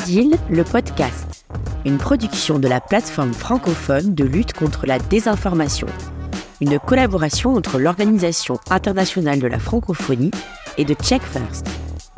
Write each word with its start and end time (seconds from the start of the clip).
Odile, 0.00 0.36
le 0.48 0.62
podcast, 0.62 1.44
une 1.84 1.98
production 1.98 2.60
de 2.60 2.68
la 2.68 2.80
plateforme 2.80 3.32
francophone 3.32 4.14
de 4.14 4.22
lutte 4.22 4.52
contre 4.52 4.86
la 4.86 5.00
désinformation, 5.00 5.88
une 6.60 6.78
collaboration 6.78 7.56
entre 7.56 7.80
l'Organisation 7.80 8.60
internationale 8.70 9.40
de 9.40 9.48
la 9.48 9.58
francophonie 9.58 10.30
et 10.76 10.84
de 10.84 10.94
Check 10.94 11.22
First, 11.22 11.66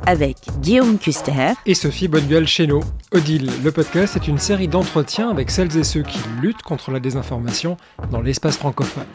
avec 0.07 0.37
Guillaume 0.61 0.99
Custer 0.99 1.53
et 1.65 1.75
Sophie 1.75 2.09
Bonduel 2.09 2.47
Chéneau. 2.47 2.81
Odile, 3.13 3.51
le 3.65 3.73
podcast 3.73 4.15
est 4.17 4.29
une 4.29 4.39
série 4.39 4.69
d'entretiens 4.69 5.31
avec 5.31 5.51
celles 5.51 5.75
et 5.79 5.85
ceux 5.85 6.03
qui 6.03 6.19
luttent 6.43 6.63
contre 6.63 6.91
la 6.91 7.01
désinformation 7.01 7.79
dans 8.11 8.21
l'espace 8.21 8.59
francophone. 8.59 9.07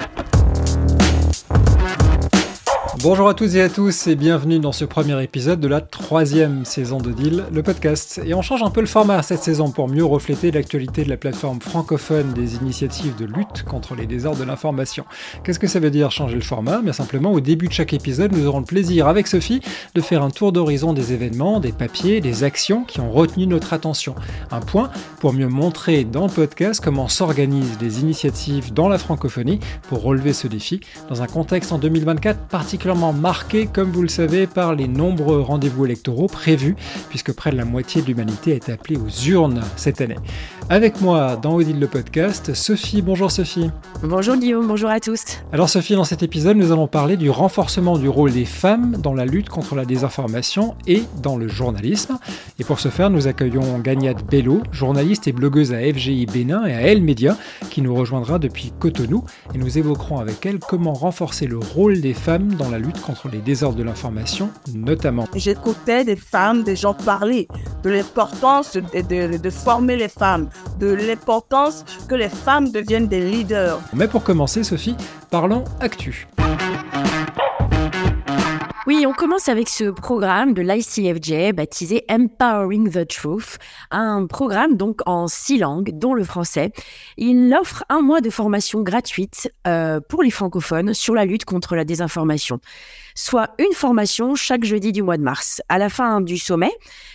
Bonjour 3.04 3.28
à 3.28 3.34
toutes 3.34 3.56
et 3.56 3.62
à 3.62 3.68
tous 3.68 4.08
et 4.08 4.16
bienvenue 4.16 4.58
dans 4.58 4.72
ce 4.72 4.86
premier 4.86 5.22
épisode 5.22 5.60
de 5.60 5.68
la 5.68 5.82
troisième 5.82 6.64
saison 6.64 6.98
de 6.98 7.12
Deal, 7.12 7.44
le 7.52 7.62
podcast. 7.62 8.22
Et 8.26 8.34
on 8.34 8.42
change 8.42 8.64
un 8.64 8.70
peu 8.70 8.80
le 8.80 8.88
format 8.88 9.22
cette 9.22 9.44
saison 9.44 9.70
pour 9.70 9.90
mieux 9.90 10.06
refléter 10.06 10.50
l'actualité 10.50 11.04
de 11.04 11.10
la 11.10 11.18
plateforme 11.18 11.60
francophone 11.60 12.32
des 12.34 12.56
initiatives 12.56 13.16
de 13.18 13.26
lutte 13.26 13.64
contre 13.64 13.96
les 13.96 14.06
désordres 14.08 14.40
de 14.40 14.46
l'information. 14.46 15.04
Qu'est-ce 15.44 15.60
que 15.60 15.68
ça 15.68 15.82
veut 15.82 15.92
dire 15.92 16.10
changer 16.10 16.36
le 16.36 16.42
format? 16.42 16.82
Bien 16.82 16.94
simplement, 16.94 17.34
au 17.34 17.42
début 17.42 17.68
de 17.68 17.74
chaque 17.74 17.94
épisode, 17.94 18.32
nous 18.32 18.48
aurons 18.48 18.60
le 18.60 18.66
plaisir 18.66 19.08
avec 19.08 19.28
Sophie 19.28 19.62
de 19.94 20.02
faire 20.02 20.24
un 20.24 20.30
tour 20.30 20.54
d'horizon 20.54 20.94
des 20.94 21.12
événements, 21.12 21.60
des 21.60 21.74
papiers, 21.74 22.22
des 22.22 22.46
actions 22.46 22.86
qui 22.86 23.02
ont 23.02 23.12
retenu 23.12 23.46
notre 23.46 23.74
attention. 23.74 24.16
Un 24.52 24.62
point 24.62 24.90
pour 25.20 25.34
mieux 25.34 25.50
montrer 25.50 26.06
dans 26.06 26.28
le 26.28 26.32
podcast 26.32 26.82
comment 26.84 27.10
s'organisent 27.10 27.78
les 27.82 28.00
initiatives 28.00 28.74
dans 28.74 28.88
la 28.88 28.98
francophonie 28.98 29.60
pour 29.90 30.02
relever 30.02 30.32
ce 30.32 30.48
défi 30.48 30.80
dans 31.10 31.22
un 31.22 31.28
contexte 31.28 31.74
en 31.74 31.78
2024 31.78 32.40
particulièrement 32.48 32.85
marqué, 32.94 33.66
comme 33.66 33.92
vous 33.92 34.04
le 34.04 34.08
savez, 34.08 34.46
par 34.46 34.76
les 34.76 34.88
nombreux 34.88 35.42
rendez-vous 35.42 35.86
électoraux 35.86 36.28
prévus, 36.28 36.76
puisque 37.10 37.34
près 37.34 37.52
de 37.52 37.58
la 37.58 37.66
moitié 37.66 38.02
de 38.02 38.08
l'humanité 38.08 38.52
est 38.52 38.70
appelée 38.70 38.98
aux 38.98 39.28
urnes 39.28 39.62
cette 39.76 40.02
année. 40.02 40.18
Avec 40.70 41.00
moi 41.00 41.36
dans 41.36 41.56
Odile 41.56 41.80
le 41.80 41.88
podcast, 41.88 42.54
Sophie. 42.54 43.02
Bonjour 43.02 43.32
Sophie. 43.32 43.70
Bonjour 44.04 44.36
Guillaume, 44.36 44.68
bonjour 44.68 44.90
à 44.90 45.00
tous. 45.00 45.24
Alors 45.52 45.70
Sophie, 45.70 45.96
dans 45.96 46.04
cet 46.04 46.24
épisode, 46.24 46.58
nous 46.58 46.72
allons 46.72 46.88
parler 46.88 47.18
du 47.18 47.30
renforcement 47.30 47.98
du 47.98 48.10
rôle 48.10 48.32
des 48.32 48.46
femmes 48.46 48.98
dans 48.98 49.14
la 49.14 49.26
lutte 49.26 49.50
contre 49.50 49.76
la 49.76 49.86
désinformation 49.86 50.76
et 50.88 51.04
dans 51.22 51.38
le 51.38 51.48
journalisme. 51.48 52.18
Et 52.60 52.64
pour 52.64 52.80
ce 52.80 52.90
faire, 52.90 53.12
nous 53.12 53.28
accueillons 53.28 53.78
Gagnade 53.80 54.24
Bello, 54.30 54.62
journaliste 54.72 55.28
et 55.28 55.32
blogueuse 55.32 55.72
à 55.72 55.80
FGI 55.80 56.26
Bénin 56.26 56.66
et 56.66 56.74
à 56.74 56.82
Elle 56.82 57.02
Média, 57.02 57.38
qui 57.70 57.84
nous 57.84 57.94
rejoindra 57.94 58.40
depuis 58.40 58.74
Cotonou. 58.80 59.24
Et 59.54 59.60
nous 59.60 59.78
évoquerons 59.78 60.18
avec 60.18 60.46
elle 60.48 60.58
comment 60.60 60.94
renforcer 60.94 61.46
le 61.46 61.60
rôle 61.60 62.02
des 62.02 62.16
femmes 62.16 62.56
dans 62.56 62.72
la 62.72 62.75
lutte 62.80 63.02
contre 63.02 63.30
les 63.30 63.40
désordres 63.40 63.78
de 63.78 63.84
l'information, 63.84 64.50
notamment. 64.74 65.28
J'écoutais 65.36 66.04
des 66.04 66.16
femmes, 66.16 66.64
des 66.64 66.76
gens 66.76 66.94
parler 66.94 67.48
de 67.84 67.90
l'importance 67.90 68.74
de, 68.74 69.38
de, 69.38 69.50
former 69.50 69.96
les 69.96 70.10
femmes, 70.10 70.50
de 70.80 70.88
l'importance 70.88 71.86
que 72.08 72.16
les 72.16 72.30
femmes 72.30 72.72
deviennent 72.72 73.08
des 73.08 73.22
leaders. 73.22 73.80
Mais 73.94 74.08
pour 74.08 74.24
commencer, 74.24 74.64
Sophie, 74.64 74.96
parlons 75.30 75.64
actu. 75.80 76.28
Oui, 78.88 79.04
on 79.08 79.14
commence 79.14 79.50
avec 79.50 79.68
ce 79.68 79.86
programme 79.86 80.54
de 80.54 80.62
l'ICFJ 80.62 81.56
baptisé 81.56 82.06
Empowering 82.08 82.92
the 82.92 83.08
Truth, 83.08 83.58
un 83.90 84.28
programme 84.28 84.78
donc 84.78 85.02
en 85.08 85.28
six 85.28 85.58
langues, 85.58 85.98
dont 85.98 86.14
le 86.14 86.24
français. 86.24 86.72
Il 87.18 87.52
offre 87.60 87.84
un 87.90 88.02
mois 88.02 88.22
de 88.22 88.30
formation 88.30 88.84
gratuite 88.84 89.52
euh, 89.66 90.00
pour 90.08 90.22
les 90.22 90.30
francophones 90.30 90.94
sur 90.94 91.16
la 91.16 91.26
lutte 91.26 91.46
contre 91.46 91.76
la 91.76 91.84
désinformation, 91.84 92.60
soit 93.16 93.56
une 93.58 93.74
formation 93.74 94.36
chaque 94.36 94.64
jeudi 94.64 94.92
du 94.92 95.02
mois 95.02 95.18
de 95.18 95.24
mars. 95.24 95.64
À 95.68 95.80
la 95.80 95.90
fin 95.90 96.22
du 96.22 96.38
sommet, 96.38 96.72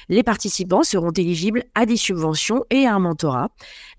les 0.08 0.24
participants 0.24 0.82
seront 0.82 1.12
éligibles 1.12 1.62
à 1.76 1.86
des 1.86 1.96
subventions 1.96 2.64
et 2.70 2.84
à 2.86 2.94
un 2.94 2.98
mentorat. 2.98 3.50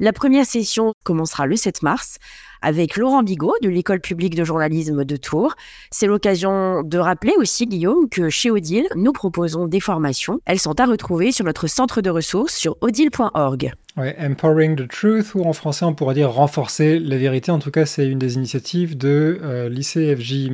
La 0.02 0.12
première 0.12 0.46
session 0.46 0.94
commencera 1.06 1.46
le 1.46 1.56
7 1.56 1.84
mars 1.84 2.18
avec 2.62 2.98
Laurent 2.98 3.24
Bigot 3.24 3.54
de 3.62 3.70
l'École 3.70 4.02
publique 4.02 4.36
de 4.36 4.44
journalisme 4.44 5.04
de 5.06 5.16
Tours. 5.16 5.56
C'est 5.92 6.08
l'occasion 6.08 6.84
de 6.84 6.98
rappeler 6.98 7.34
aussi, 7.38 7.68
Guillaume, 7.68 8.10
que 8.10 8.30
chez 8.30 8.52
Odile, 8.52 8.88
nous 8.96 9.12
proposons 9.12 9.68
des 9.68 9.80
formations. 9.80 10.40
Elles 10.46 10.60
sont 10.60 10.80
à 10.80 10.86
retrouver 10.86 11.32
sur 11.32 11.46
notre 11.46 11.68
centre 11.68 12.02
de 12.02 12.10
ressources 12.10 12.56
sur 12.56 12.78
odile.org. 12.82 13.74
Empowering 13.98 14.76
the 14.76 14.88
Truth, 14.88 15.36
ou 15.36 15.44
en 15.44 15.54
français 15.54 15.86
on 15.86 15.94
pourrait 15.94 16.16
dire 16.16 16.32
renforcer 16.32 16.98
la 17.00 17.18
vérité. 17.18 17.52
En 17.52 17.60
tout 17.60 17.72
cas, 17.72 17.86
c'est 17.86 18.08
une 18.08 18.20
des 18.20 18.36
initiatives 18.36 18.98
de 18.98 19.40
euh, 19.44 19.70
l'ICFJ. 19.70 20.52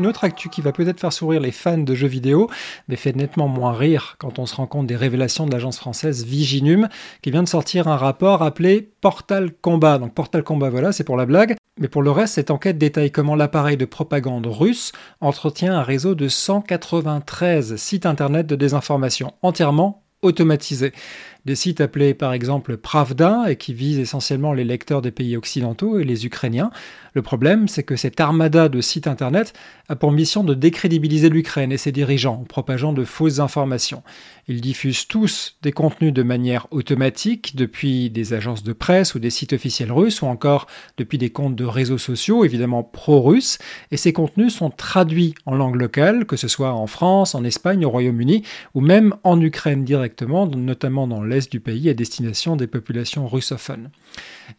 Une 0.00 0.06
autre 0.06 0.24
actu 0.24 0.48
qui 0.48 0.62
va 0.62 0.72
peut-être 0.72 0.98
faire 0.98 1.12
sourire 1.12 1.42
les 1.42 1.50
fans 1.50 1.76
de 1.76 1.94
jeux 1.94 2.08
vidéo, 2.08 2.48
mais 2.88 2.96
fait 2.96 3.14
nettement 3.14 3.48
moins 3.48 3.74
rire 3.74 4.16
quand 4.18 4.38
on 4.38 4.46
se 4.46 4.54
rend 4.54 4.66
compte 4.66 4.86
des 4.86 4.96
révélations 4.96 5.44
de 5.44 5.52
l'agence 5.52 5.76
française 5.76 6.24
Viginum, 6.24 6.88
qui 7.20 7.30
vient 7.30 7.42
de 7.42 7.48
sortir 7.48 7.86
un 7.86 7.98
rapport 7.98 8.42
appelé 8.42 8.92
Portal 9.02 9.50
Combat. 9.60 9.98
Donc 9.98 10.14
Portal 10.14 10.42
Combat, 10.42 10.70
voilà, 10.70 10.92
c'est 10.92 11.04
pour 11.04 11.18
la 11.18 11.26
blague. 11.26 11.54
Mais 11.78 11.88
pour 11.88 12.02
le 12.02 12.10
reste, 12.10 12.36
cette 12.36 12.50
enquête 12.50 12.78
détaille 12.78 13.10
comment 13.10 13.34
l'appareil 13.34 13.76
de 13.76 13.84
propagande 13.84 14.46
russe 14.46 14.92
entretient 15.20 15.74
un 15.74 15.82
réseau 15.82 16.14
de 16.14 16.28
193 16.28 17.76
sites 17.76 18.06
internet 18.06 18.46
de 18.46 18.56
désinformation 18.56 19.34
entièrement 19.42 20.02
automatisés. 20.22 20.92
Des 21.44 21.54
sites 21.54 21.80
appelés 21.80 22.14
par 22.14 22.32
exemple 22.32 22.76
Pravda 22.76 23.50
et 23.50 23.56
qui 23.56 23.72
visent 23.72 23.98
essentiellement 23.98 24.52
les 24.52 24.64
lecteurs 24.64 25.02
des 25.02 25.10
pays 25.10 25.36
occidentaux 25.36 25.98
et 25.98 26.04
les 26.04 26.26
Ukrainiens. 26.26 26.70
Le 27.14 27.22
problème, 27.22 27.66
c'est 27.66 27.82
que 27.82 27.96
cette 27.96 28.20
armada 28.20 28.68
de 28.68 28.80
sites 28.80 29.06
internet 29.06 29.52
a 29.88 29.96
pour 29.96 30.12
mission 30.12 30.44
de 30.44 30.54
décrédibiliser 30.54 31.28
l'Ukraine 31.28 31.72
et 31.72 31.76
ses 31.76 31.92
dirigeants 31.92 32.40
en 32.42 32.44
propageant 32.44 32.92
de 32.92 33.04
fausses 33.04 33.40
informations. 33.40 34.02
Ils 34.48 34.60
diffusent 34.60 35.08
tous 35.08 35.56
des 35.62 35.72
contenus 35.72 36.12
de 36.12 36.22
manière 36.22 36.66
automatique 36.70 37.56
depuis 37.56 38.10
des 38.10 38.34
agences 38.34 38.62
de 38.62 38.72
presse 38.72 39.14
ou 39.14 39.18
des 39.18 39.30
sites 39.30 39.52
officiels 39.52 39.92
russes 39.92 40.22
ou 40.22 40.26
encore 40.26 40.66
depuis 40.98 41.18
des 41.18 41.30
comptes 41.30 41.56
de 41.56 41.64
réseaux 41.64 41.98
sociaux 41.98 42.44
évidemment 42.44 42.82
pro-russes 42.82 43.58
et 43.90 43.96
ces 43.96 44.12
contenus 44.12 44.54
sont 44.54 44.70
traduits 44.70 45.34
en 45.46 45.54
langue 45.54 45.76
locale, 45.76 46.26
que 46.26 46.36
ce 46.36 46.48
soit 46.48 46.72
en 46.72 46.86
France, 46.86 47.34
en 47.34 47.44
Espagne, 47.44 47.84
au 47.84 47.90
Royaume-Uni 47.90 48.42
ou 48.74 48.80
même 48.80 49.14
en 49.24 49.40
Ukraine 49.40 49.84
directement, 49.84 50.46
notamment 50.46 51.06
dans 51.06 51.22
du 51.30 51.60
pays 51.60 51.88
à 51.88 51.94
destination 51.94 52.56
des 52.56 52.66
populations 52.66 53.26
russophones. 53.26 53.90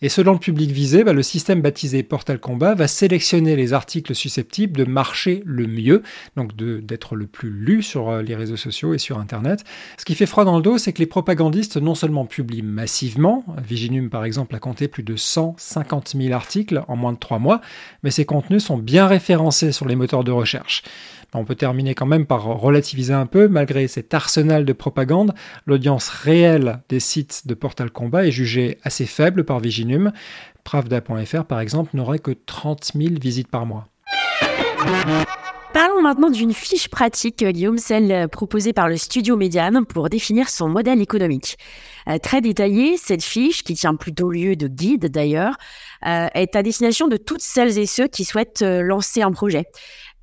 Et 0.02 0.10
selon 0.10 0.34
le 0.34 0.40
public 0.40 0.72
visé, 0.72 1.04
bah, 1.04 1.14
le 1.14 1.24
système 1.24 1.62
baptisé 1.62 2.04
Portal 2.04 2.40
Combat 2.40 2.76
va 2.76 2.88
sélectionner 2.88 3.56
les 3.56 3.74
articles 3.74 4.16
susceptibles 4.16 4.78
de 4.78 4.86
marcher 4.86 5.44
le 5.46 5.68
mieux, 5.68 6.02
donc 6.38 6.56
d'être 6.56 7.16
le 7.16 7.28
plus 7.28 7.50
lu 7.50 7.84
sur 7.84 8.10
euh, 8.10 8.22
les 8.22 8.36
réseaux 8.36 8.58
sociaux 8.58 8.94
et 8.94 8.98
sur 8.98 9.20
Internet. 9.20 9.64
Ce 9.98 10.06
qui 10.06 10.16
fait 10.16 10.26
froid 10.26 10.46
dans 10.46 10.56
le 10.56 10.64
dos, 10.64 10.78
c'est 10.78 10.94
que 10.94 11.00
les 11.00 11.06
propagandistes 11.06 11.78
non 11.78 11.96
seulement 11.96 12.26
publient 12.26 12.62
massivement, 12.62 13.44
Viginum 13.64 14.10
par 14.10 14.24
exemple 14.24 14.56
a 14.56 14.60
compté 14.60 14.88
plus 14.88 15.04
de 15.04 15.16
150 15.16 16.16
000 16.16 16.34
articles 16.34 16.84
en 16.88 16.96
moins 16.96 17.14
de 17.14 17.20
trois 17.20 17.40
mois, 17.40 17.62
mais 18.04 18.12
ces 18.12 18.26
contenus 18.26 18.64
sont 18.64 18.78
bien 18.78 19.08
référencés 19.08 19.72
sur 19.72 19.88
les 19.88 19.96
moteurs 19.96 20.24
de 20.24 20.32
recherche. 20.32 20.84
On 21.34 21.46
peut 21.46 21.56
terminer 21.56 21.96
quand 21.96 22.06
même 22.06 22.26
par 22.26 22.44
relativiser 22.44 23.14
un 23.14 23.26
peu, 23.26 23.48
malgré 23.48 23.88
cet 23.88 24.14
arsenal 24.14 24.66
de 24.66 24.74
propagande, 24.74 25.34
l'audience 25.66 26.10
réelle 26.10 26.82
des 26.90 27.00
sites 27.00 27.48
de 27.48 27.54
Portal 27.54 27.90
Combat 27.90 28.26
est 28.26 28.32
jugée 28.32 28.80
assez 28.84 29.06
faible 29.06 29.46
par 29.46 29.60
Viginum. 29.60 30.12
Pravda.fr 30.66 31.46
par 31.46 31.62
exemple 31.62 31.92
n'aurait 31.96 32.20
que 32.20 32.32
30 32.32 32.92
000 32.96 33.16
visites 33.20 33.48
par 33.48 33.66
mois. 33.66 33.88
Parlons 35.74 36.02
maintenant 36.02 36.30
d'une 36.30 36.54
fiche 36.54 36.90
pratique, 36.90 37.46
Guillaume, 37.46 37.78
celle 37.78 38.28
proposée 38.28 38.74
par 38.74 38.90
le 38.90 38.98
studio 38.98 39.38
Médiane 39.38 39.86
pour 39.86 40.10
définir 40.10 40.50
son 40.50 40.68
modèle 40.68 41.02
économique. 41.02 41.58
Euh, 42.10 42.18
très 42.18 42.42
détaillée, 42.42 42.98
cette 42.98 43.24
fiche, 43.24 43.64
qui 43.64 43.76
tient 43.76 43.96
plutôt 43.96 44.30
lieu 44.30 44.58
de 44.58 44.68
guide 44.68 45.06
d'ailleurs, 45.06 45.56
euh, 46.06 46.28
est 46.34 46.58
à 46.58 46.64
destination 46.64 47.08
de 47.08 47.16
toutes 47.16 47.42
celles 47.42 47.78
et 47.78 47.86
ceux 47.86 48.08
qui 48.08 48.26
souhaitent 48.26 48.64
euh, 48.64 48.82
lancer 48.82 49.22
un 49.22 49.32
projet. 49.32 49.64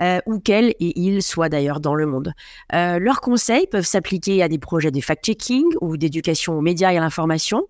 Euh, 0.00 0.20
où 0.26 0.38
qu'elles 0.38 0.70
et 0.78 1.00
ils 1.00 1.22
soient 1.22 1.48
d'ailleurs 1.48 1.80
dans 1.80 1.96
le 1.96 2.06
monde. 2.06 2.32
Euh, 2.72 3.00
leurs 3.00 3.20
conseils 3.20 3.66
peuvent 3.66 3.84
s'appliquer 3.84 4.44
à 4.44 4.48
des 4.48 4.58
projets 4.58 4.92
de 4.92 5.00
fact-checking 5.00 5.64
ou 5.80 5.96
d'éducation 5.96 6.56
aux 6.56 6.60
médias 6.60 6.92
et 6.92 6.98
à 6.98 7.00
l'information. 7.00 7.66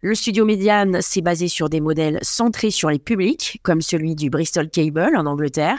Le 0.00 0.14
studio 0.14 0.44
Médiane 0.44 1.00
s'est 1.02 1.20
basé 1.20 1.48
sur 1.48 1.68
des 1.68 1.80
modèles 1.80 2.18
centrés 2.22 2.70
sur 2.70 2.90
les 2.90 3.00
publics, 3.00 3.58
comme 3.64 3.80
celui 3.80 4.14
du 4.14 4.30
Bristol 4.30 4.68
Cable 4.68 5.16
en 5.16 5.26
Angleterre. 5.26 5.78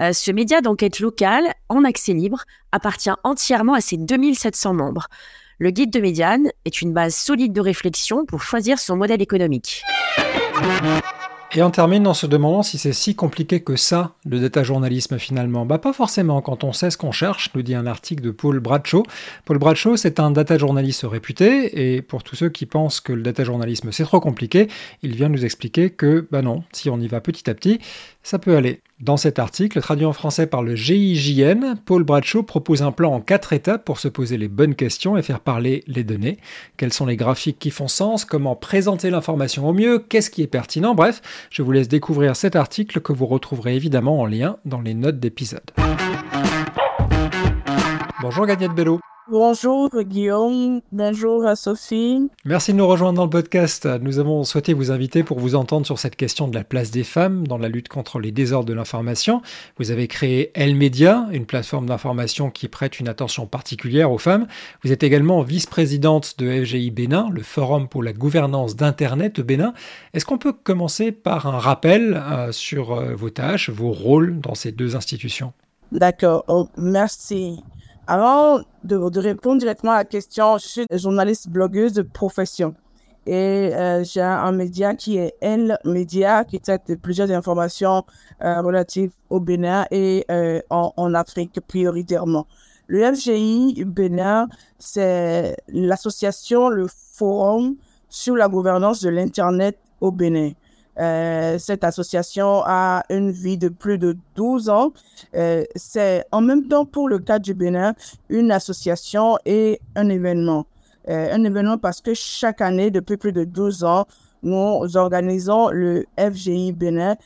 Euh, 0.00 0.12
ce 0.12 0.30
média 0.30 0.60
d'enquête 0.60 1.00
locale, 1.00 1.54
en 1.70 1.84
accès 1.84 2.12
libre, 2.12 2.44
appartient 2.72 3.10
entièrement 3.24 3.74
à 3.74 3.80
ses 3.80 3.96
2700 3.96 4.74
membres. 4.74 5.06
Le 5.58 5.70
guide 5.70 5.92
de 5.92 6.00
Médiane 6.00 6.50
est 6.64 6.82
une 6.82 6.92
base 6.92 7.14
solide 7.14 7.52
de 7.52 7.60
réflexion 7.60 8.26
pour 8.26 8.42
choisir 8.42 8.78
son 8.78 8.96
modèle 8.96 9.22
économique. 9.22 9.84
Et 11.52 11.64
on 11.64 11.70
termine 11.72 12.06
en 12.06 12.14
se 12.14 12.26
demandant 12.26 12.62
si 12.62 12.78
c'est 12.78 12.92
si 12.92 13.16
compliqué 13.16 13.58
que 13.60 13.74
ça, 13.74 14.12
le 14.24 14.38
data 14.38 14.62
journalisme 14.62 15.18
finalement. 15.18 15.66
Bah 15.66 15.78
pas 15.78 15.92
forcément 15.92 16.40
quand 16.42 16.62
on 16.62 16.72
sait 16.72 16.90
ce 16.90 16.96
qu'on 16.96 17.10
cherche, 17.10 17.50
nous 17.56 17.62
dit 17.62 17.74
un 17.74 17.86
article 17.86 18.22
de 18.22 18.30
Paul 18.30 18.60
Bradshaw. 18.60 19.02
Paul 19.46 19.58
Bradshaw, 19.58 19.96
c'est 19.96 20.20
un 20.20 20.30
data 20.30 20.58
journaliste 20.58 21.02
réputé, 21.02 21.94
et 21.96 22.02
pour 22.02 22.22
tous 22.22 22.36
ceux 22.36 22.50
qui 22.50 22.66
pensent 22.66 23.00
que 23.00 23.12
le 23.12 23.22
data 23.22 23.42
journalisme 23.42 23.90
c'est 23.90 24.04
trop 24.04 24.20
compliqué, 24.20 24.68
il 25.02 25.16
vient 25.16 25.28
nous 25.28 25.44
expliquer 25.44 25.90
que, 25.90 26.24
bah 26.30 26.40
non, 26.40 26.62
si 26.70 26.88
on 26.88 27.00
y 27.00 27.08
va 27.08 27.20
petit 27.20 27.50
à 27.50 27.54
petit, 27.54 27.80
ça 28.22 28.38
peut 28.38 28.56
aller. 28.56 28.80
Dans 29.00 29.16
cet 29.16 29.38
article, 29.38 29.80
traduit 29.80 30.04
en 30.04 30.12
français 30.12 30.46
par 30.46 30.62
le 30.62 30.74
GIJN, 30.74 31.76
Paul 31.86 32.04
Bradshaw 32.04 32.42
propose 32.42 32.82
un 32.82 32.92
plan 32.92 33.12
en 33.12 33.20
quatre 33.20 33.52
étapes 33.52 33.84
pour 33.84 33.98
se 33.98 34.08
poser 34.08 34.36
les 34.36 34.48
bonnes 34.48 34.74
questions 34.74 35.16
et 35.16 35.22
faire 35.22 35.40
parler 35.40 35.82
les 35.86 36.04
données. 36.04 36.38
Quels 36.76 36.92
sont 36.92 37.06
les 37.06 37.16
graphiques 37.16 37.58
qui 37.58 37.70
font 37.70 37.88
sens? 37.88 38.26
Comment 38.26 38.56
présenter 38.56 39.08
l'information 39.08 39.66
au 39.68 39.72
mieux? 39.72 39.98
Qu'est-ce 39.98 40.30
qui 40.30 40.42
est 40.42 40.46
pertinent? 40.46 40.94
Bref, 40.94 41.22
je 41.50 41.62
vous 41.62 41.72
laisse 41.72 41.88
découvrir 41.88 42.36
cet 42.36 42.56
article 42.56 43.00
que 43.00 43.12
vous 43.12 43.26
retrouverez 43.26 43.74
évidemment 43.74 44.20
en 44.20 44.26
lien 44.26 44.58
dans 44.66 44.82
les 44.82 44.94
notes 44.94 45.18
d'épisode. 45.18 45.70
Bonjour 48.20 48.44
Gagnette 48.44 48.72
Bello. 48.72 49.00
Bonjour 49.30 49.90
Guillaume, 50.02 50.80
bonjour 50.90 51.56
Sophie. 51.56 52.28
Merci 52.44 52.72
de 52.72 52.78
nous 52.78 52.86
rejoindre 52.88 53.18
dans 53.18 53.26
le 53.26 53.30
podcast. 53.30 53.86
Nous 54.02 54.18
avons 54.18 54.42
souhaité 54.42 54.72
vous 54.72 54.90
inviter 54.90 55.22
pour 55.22 55.38
vous 55.38 55.54
entendre 55.54 55.86
sur 55.86 56.00
cette 56.00 56.16
question 56.16 56.48
de 56.48 56.56
la 56.56 56.64
place 56.64 56.90
des 56.90 57.04
femmes 57.04 57.46
dans 57.46 57.56
la 57.56 57.68
lutte 57.68 57.88
contre 57.88 58.18
les 58.18 58.32
désordres 58.32 58.68
de 58.68 58.74
l'information. 58.74 59.40
Vous 59.78 59.92
avez 59.92 60.08
créé 60.08 60.50
El 60.54 60.74
Media, 60.74 61.28
une 61.30 61.46
plateforme 61.46 61.86
d'information 61.86 62.50
qui 62.50 62.66
prête 62.66 62.98
une 62.98 63.06
attention 63.06 63.46
particulière 63.46 64.10
aux 64.10 64.18
femmes. 64.18 64.48
Vous 64.82 64.90
êtes 64.90 65.04
également 65.04 65.42
vice-présidente 65.42 66.34
de 66.38 66.64
FGI 66.64 66.90
Bénin, 66.90 67.28
le 67.32 67.44
Forum 67.44 67.86
pour 67.86 68.02
la 68.02 68.12
gouvernance 68.12 68.74
d'Internet 68.74 69.38
au 69.38 69.44
Bénin. 69.44 69.74
Est-ce 70.12 70.24
qu'on 70.24 70.38
peut 70.38 70.52
commencer 70.52 71.12
par 71.12 71.46
un 71.46 71.60
rappel 71.60 72.20
euh, 72.20 72.50
sur 72.50 72.94
euh, 72.94 73.14
vos 73.14 73.30
tâches, 73.30 73.70
vos 73.70 73.92
rôles 73.92 74.40
dans 74.40 74.56
ces 74.56 74.72
deux 74.72 74.96
institutions? 74.96 75.52
D'accord, 75.92 76.44
oh, 76.48 76.68
merci. 76.76 77.60
Avant 78.12 78.58
de, 78.82 79.20
répondre 79.20 79.60
directement 79.60 79.92
à 79.92 79.98
la 79.98 80.04
question, 80.04 80.58
je 80.58 80.66
suis 80.66 80.86
journaliste 80.90 81.48
blogueuse 81.48 81.92
de 81.92 82.02
profession. 82.02 82.74
Et 83.24 83.70
euh, 83.72 84.02
j'ai 84.02 84.20
un 84.20 84.50
média 84.50 84.96
qui 84.96 85.16
est 85.16 85.34
N 85.40 85.78
Média, 85.84 86.42
qui 86.42 86.58
traite 86.58 86.92
plusieurs 87.00 87.30
informations 87.30 88.02
euh, 88.42 88.62
relatives 88.62 89.12
au 89.28 89.38
Bénin 89.38 89.86
et 89.92 90.24
euh, 90.28 90.60
en, 90.70 91.14
Afrique 91.14 91.60
prioritairement. 91.68 92.48
Le 92.88 93.14
FGI 93.14 93.84
Bénin, 93.86 94.48
c'est 94.80 95.56
l'association, 95.68 96.68
le 96.68 96.88
forum 96.88 97.76
sur 98.08 98.34
la 98.34 98.48
gouvernance 98.48 99.02
de 99.02 99.08
l'Internet 99.08 99.78
au 100.00 100.10
Bénin. 100.10 100.50
Euh, 101.00 101.58
cette 101.58 101.82
association 101.84 102.62
a 102.66 103.04
une 103.08 103.30
vie 103.30 103.56
de 103.56 103.68
plus 103.68 103.96
de 103.98 104.16
12 104.36 104.68
ans. 104.68 104.92
Euh, 105.34 105.64
c'est 105.74 106.24
en 106.30 106.42
même 106.42 106.68
temps 106.68 106.84
pour 106.84 107.08
le 107.08 107.18
cas 107.18 107.38
du 107.38 107.54
Bénin 107.54 107.94
une 108.28 108.50
association 108.50 109.38
et 109.46 109.80
un 109.96 110.08
événement. 110.08 110.66
Euh, 111.08 111.32
un 111.32 111.42
événement 111.44 111.78
parce 111.78 112.02
que 112.02 112.12
chaque 112.12 112.60
année, 112.60 112.90
depuis 112.90 113.16
plus 113.16 113.32
de 113.32 113.44
12 113.44 113.84
ans, 113.84 114.06
nous 114.42 114.96
organisons 114.96 115.68
le 115.70 116.04
FGI 116.18 116.72
Bénin, 116.72 117.16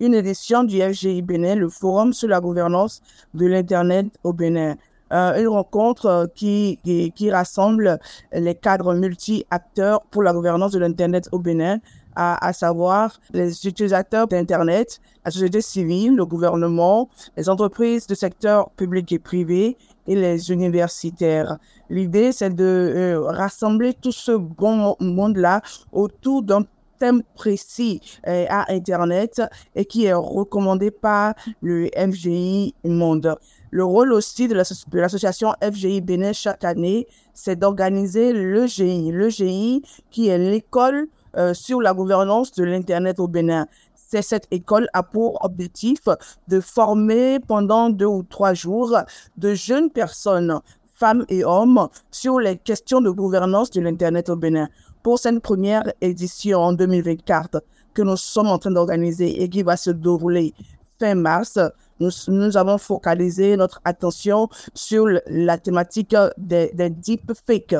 une 0.00 0.14
édition 0.14 0.64
du 0.64 0.80
FGI 0.80 1.20
Bénin, 1.22 1.54
le 1.54 1.68
Forum 1.68 2.12
sur 2.12 2.28
la 2.28 2.40
gouvernance 2.40 3.02
de 3.34 3.46
l'Internet 3.46 4.06
au 4.24 4.32
Bénin. 4.32 4.76
Une 5.10 5.48
rencontre 5.48 6.28
qui, 6.34 6.78
qui, 6.84 7.30
rassemble 7.30 7.98
les 8.30 8.54
cadres 8.54 8.94
multi-acteurs 8.94 10.02
pour 10.10 10.22
la 10.22 10.34
gouvernance 10.34 10.72
de 10.72 10.78
l'Internet 10.78 11.30
au 11.32 11.38
Bénin, 11.38 11.78
à, 12.16 12.52
savoir 12.52 13.20
les 13.32 13.66
utilisateurs 13.66 14.26
d'Internet, 14.26 15.00
la 15.24 15.30
société 15.30 15.60
civile, 15.60 16.16
le 16.16 16.26
gouvernement, 16.26 17.08
les 17.36 17.48
entreprises 17.48 18.06
du 18.06 18.14
secteur 18.14 18.70
public 18.70 19.12
et 19.12 19.18
privé 19.18 19.76
et 20.06 20.14
les 20.14 20.50
universitaires. 20.50 21.58
L'idée, 21.90 22.32
c'est 22.32 22.54
de 22.54 22.64
euh, 22.64 23.20
rassembler 23.20 23.94
tout 23.94 24.12
ce 24.12 24.32
bon 24.32 24.96
monde-là 25.00 25.60
autour 25.92 26.42
d'un 26.42 26.64
thème 26.98 27.22
précis 27.34 28.00
euh, 28.26 28.46
à 28.48 28.72
Internet 28.72 29.40
et 29.74 29.84
qui 29.84 30.06
est 30.06 30.12
recommandé 30.12 30.90
par 30.90 31.34
le 31.60 31.88
FGI 31.96 32.74
Monde. 32.84 33.36
Le 33.70 33.84
rôle 33.84 34.12
aussi 34.12 34.48
de 34.48 34.54
l'association 34.54 35.52
FGI 35.62 36.00
Bénin 36.00 36.32
chaque 36.32 36.64
année, 36.64 37.06
c'est 37.34 37.56
d'organiser 37.56 38.32
le 38.32 38.66
GI. 38.66 39.12
Le 39.12 39.28
GI 39.28 39.82
qui 40.10 40.28
est 40.28 40.38
l'école 40.38 41.08
euh, 41.38 41.54
sur 41.54 41.80
la 41.80 41.94
gouvernance 41.94 42.52
de 42.52 42.64
l'Internet 42.64 43.20
au 43.20 43.28
Bénin. 43.28 43.66
Cette 43.94 44.48
école 44.50 44.88
a 44.92 45.02
pour 45.02 45.44
objectif 45.44 46.00
de 46.48 46.60
former 46.60 47.38
pendant 47.40 47.90
deux 47.90 48.06
ou 48.06 48.22
trois 48.22 48.54
jours 48.54 48.96
de 49.36 49.54
jeunes 49.54 49.90
personnes, 49.90 50.60
femmes 50.94 51.24
et 51.28 51.44
hommes, 51.44 51.88
sur 52.10 52.40
les 52.40 52.56
questions 52.56 53.00
de 53.00 53.10
gouvernance 53.10 53.70
de 53.70 53.80
l'Internet 53.80 54.30
au 54.30 54.36
Bénin. 54.36 54.68
Pour 55.02 55.18
cette 55.18 55.40
première 55.40 55.92
édition 56.00 56.58
en 56.58 56.72
2024 56.72 57.62
que 57.94 58.02
nous 58.02 58.16
sommes 58.16 58.48
en 58.48 58.58
train 58.58 58.70
d'organiser 58.70 59.42
et 59.42 59.48
qui 59.48 59.62
va 59.62 59.76
se 59.76 59.90
dérouler 59.90 60.54
fin 60.98 61.14
mars, 61.14 61.58
nous, 62.00 62.56
avons 62.56 62.78
focalisé 62.78 63.56
notre 63.56 63.80
attention 63.84 64.48
sur 64.74 65.06
la 65.26 65.58
thématique 65.58 66.16
des, 66.36 66.70
des 66.74 66.90
deepfakes 66.90 67.76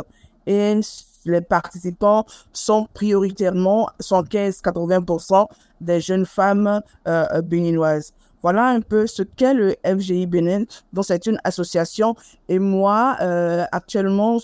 et 0.46 0.81
les 1.25 1.41
participants 1.41 2.25
sont 2.53 2.87
prioritairement 2.94 3.88
115-80% 4.00 5.47
des 5.81 6.00
jeunes 6.00 6.26
femmes 6.26 6.81
euh, 7.06 7.43
béninoises. 7.43 8.12
Voilà 8.43 8.69
un 8.69 8.81
peu 8.81 9.06
ce 9.06 9.23
qu'est 9.23 9.55
le 9.55 9.75
FGI 9.85 10.26
Bénin, 10.26 10.65
dont 10.93 11.03
c'est 11.03 11.26
une 11.26 11.41
association. 11.44 12.15
Et 12.49 12.59
moi, 12.59 13.17
euh, 13.20 13.65
actuellement, 13.73 14.38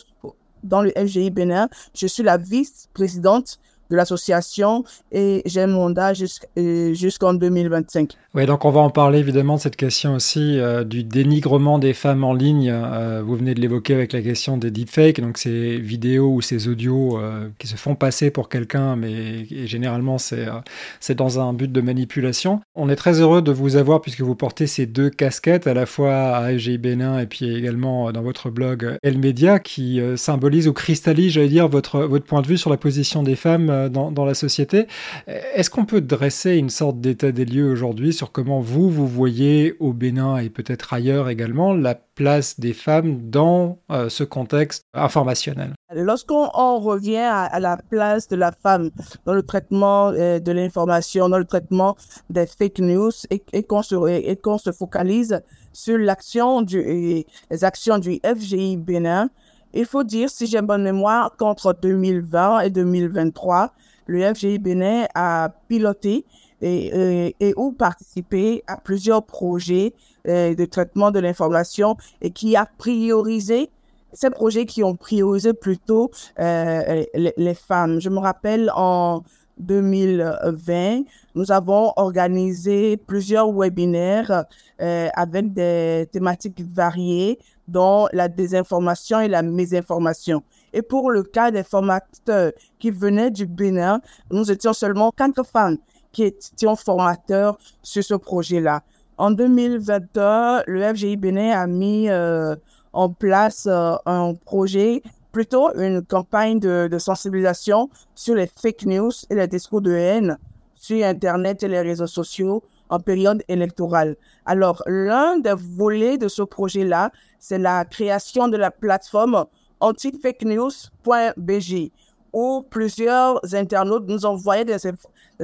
dans 0.65 0.83
le 0.83 0.91
FGI 0.97 1.31
Bénin, 1.31 1.69
je 1.95 2.07
suis 2.07 2.23
la 2.23 2.37
vice-présidente 2.37 3.59
de 3.91 3.97
l'association 3.97 4.85
et 5.13 5.43
j'ai 5.47 5.67
mon 5.67 5.85
mandat 5.85 6.13
euh, 6.59 6.95
jusqu'en 6.95 7.35
2025. 7.35 8.13
Oui, 8.35 8.47
donc 8.47 8.65
on 8.65 8.71
va 8.71 8.81
en 8.81 8.91
parler 8.91 9.19
évidemment 9.19 9.57
de 9.57 9.61
cette 9.61 9.77
question 9.77 10.15
aussi 10.15 10.59
euh, 10.59 10.85
du 10.85 11.05
dénigrement 11.05 11.79
des 11.79 11.93
femmes 11.93 12.25
en 12.25 12.33
ligne. 12.33 12.71
Euh, 12.71 13.23
vous 13.25 13.37
venez 13.37 13.55
de 13.55 13.61
l'évoquer 13.61 13.95
avec 13.95 14.13
la 14.13 14.23
question 14.23 14.57
des 14.57 14.71
deepfakes, 14.71 15.21
donc 15.21 15.39
ces 15.39 15.79
vidéos 15.79 16.33
ou 16.33 16.41
ces 16.41 16.69
audios 16.69 17.21
qui 17.59 17.67
se 17.67 17.77
font 17.77 17.95
passer 17.95 18.31
pour 18.31 18.49
quelqu'un, 18.49 18.97
mais 18.97 19.47
généralement 19.67 20.17
c'est 20.19 21.15
dans 21.15 21.41
un 21.41 21.53
but 21.53 21.71
de 21.71 21.81
manipulation. 21.81 22.61
On 22.75 22.89
est 22.89 22.97
très 22.97 23.21
heureux 23.21 23.43
de 23.43 23.53
vous 23.53 23.77
avoir 23.77 24.01
puisque 24.01 24.21
vous 24.21 24.35
portez 24.35 24.67
ces 24.67 24.87
deux 24.87 25.11
casquettes, 25.11 25.67
à 25.67 25.75
la 25.75 25.87
fois 25.87 26.37
à 26.37 26.53
FGI 26.53 26.79
Bénin 26.79 27.19
et 27.19 27.27
puis 27.27 27.55
également 27.55 28.11
dans 28.13 28.23
votre 28.23 28.51
blog 28.51 28.97
El 29.03 29.19
Media, 29.19 29.59
qui 29.59 30.01
symbolise 30.17 30.69
ou 30.69 30.73
cristallise, 30.73 31.33
j'allais 31.33 31.49
dire, 31.49 31.69
votre, 31.69 32.01
votre 32.01 32.25
point 32.25 32.43
de 32.43 32.47
vue 32.47 32.59
sur 32.59 32.71
la 32.71 32.77
position 32.77 33.23
des 33.23 33.37
femmes 33.37 33.71
euh, 33.75 33.89
dans, 33.89 34.25
la 34.25 34.35
société. 34.35 34.87
Est-ce 35.27 35.69
qu'on 35.69 35.85
peut 35.85 36.01
dresser 36.01 36.57
une 36.57 36.71
sorte 36.71 37.01
d'état 37.01 37.31
des 37.33 37.45
lieux 37.45 37.71
aujourd'hui 37.71 38.13
sur 38.13 38.33
comment 38.33 38.61
vous, 38.61 38.89
vous 38.91 39.07
voyez 39.07 39.75
au 39.81 39.93
Bénin 39.93 40.39
et 40.39 40.49
peut-être 40.49 40.95
ailleurs 40.95 41.29
également 41.29 41.75
la 41.75 41.95
place 42.15 42.59
des 42.59 42.73
femmes 42.73 43.31
dans 43.31 43.79
euh, 43.91 44.09
ce 44.09 44.25
contexte 44.25 44.85
informationnel? 44.95 45.73
Lorsqu'on 45.95 46.49
revient 46.79 47.17
à, 47.17 47.61
la 47.61 47.77
place 47.77 48.29
de 48.29 48.37
la 48.37 48.53
femme 48.53 48.91
dans 49.27 49.35
le 49.35 49.43
traitement 49.43 50.09
euh, 50.09 50.39
de 50.39 50.53
l'information, 50.53 51.29
dans 51.29 51.39
le 51.39 51.45
traitement 51.45 51.97
des 52.31 52.47
fake 52.47 52.79
news 52.79 53.13
et, 53.31 53.63
qu'on 53.63 53.83
se, 53.83 54.73
focalise 54.73 55.41
sur 55.73 55.99
l'action 55.99 56.65
les 56.65 57.27
actions 57.63 57.99
du 57.99 58.21
FGI 58.25 58.77
Bénin, 58.77 59.29
il 59.75 59.87
faut 59.87 60.05
dire, 60.05 60.31
si 60.31 60.47
j'ai 60.47 60.63
bonne 60.63 60.83
mémoire, 60.83 61.35
qu'entre 61.37 61.77
2020 61.81 62.61
et 62.61 62.71
2023, 62.71 63.73
le 64.07 64.35
FGI 64.35 64.59
Bénin 64.59 65.07
a 65.15 65.51
piloté 65.69 66.25
et, 66.61 67.35
et, 67.41 67.55
ou 67.57 67.73
participé 67.73 68.63
à 68.67 68.77
plusieurs 68.77 69.25
projets 69.25 69.93
euh, 70.29 70.55
de 70.55 70.65
traitement 70.65 71.11
de 71.11 71.19
l'information 71.19 71.97
et 72.23 72.31
qui 72.31 72.57
a 72.57 72.67
priorisé 72.79 73.71
ces 74.13 74.31
projets 74.31 74.65
qui 74.65 74.85
ont 74.85 74.95
priorisé 74.95 75.53
plutôt 75.53 76.11
euh, 76.39 77.05
les, 77.15 77.35
les, 77.37 77.55
femmes. 77.55 78.01
Je 78.01 78.09
me 78.09 78.19
rappelle 78.19 78.71
en 78.75 79.25
2020, 79.59 81.03
nous 81.35 81.53
avons 81.53 81.93
organisé 81.97 82.97
plusieurs 82.97 83.53
webinaires 83.53 84.45
euh, 84.81 85.09
avec 85.15 85.53
des 85.53 86.09
thématiques 86.13 86.61
variées, 86.61 87.39
dont 87.69 88.09
la 88.13 88.29
désinformation 88.29 89.21
et 89.21 89.29
la 89.29 89.43
mésinformation. 89.43 90.43
Et 90.73 90.83
pour 90.83 91.11
le 91.11 91.23
cas 91.23 91.51
des 91.51 91.63
formateurs 91.63 92.53
qui 92.79 92.91
venaient 92.91 93.31
du 93.31 93.47
Bénin, 93.47 94.01
nous 94.31 94.51
étions 94.51 94.73
seulement 94.73 95.11
quatre 95.11 95.45
femmes 95.45 95.79
qui 96.13 96.23
étions 96.25 96.77
formateurs 96.77 97.59
sur 97.83 98.03
ce 98.05 98.15
projet-là. 98.15 98.83
En 99.19 99.31
2021, 99.31 100.63
le 100.67 100.95
FGI 100.95 101.17
Bénin 101.17 101.51
a 101.51 101.67
mis 101.67 102.09
euh, 102.09 102.57
en 102.93 103.11
place 103.11 103.67
euh, 103.71 103.95
un 104.07 104.35
projet 104.35 105.03
plutôt 105.33 105.75
une 105.77 106.03
campagne 106.03 106.61
de, 106.61 106.97
sensibilisation 106.99 107.91
sur 108.15 108.37
les 108.37 108.47
fake 108.47 108.87
news 108.87 109.11
et 109.31 109.35
les 109.35 109.49
discours 109.49 109.81
de 109.81 109.93
haine 109.93 110.39
sur 110.77 111.05
Internet 111.05 111.63
et 111.65 111.69
les 111.69 111.81
réseaux 111.81 112.07
sociaux 112.07 112.63
en 112.95 113.01
période 113.01 113.43
électorale. 113.49 114.17
Alors, 114.47 114.83
l'un 114.87 115.39
des 115.39 115.55
volets 115.57 116.17
de 116.17 116.29
ce 116.29 116.43
projet-là, 116.43 117.11
c'est 117.41 117.59
la 117.59 117.85
création 117.85 118.47
de 118.49 118.57
la 118.57 118.71
plateforme 118.71 119.45
antifakenews.bg 119.81 121.91
où 122.33 122.65
plusieurs 122.69 123.41
internautes 123.55 124.09
nous 124.09 124.27
envoyaient 124.27 124.65
des, 124.65 124.77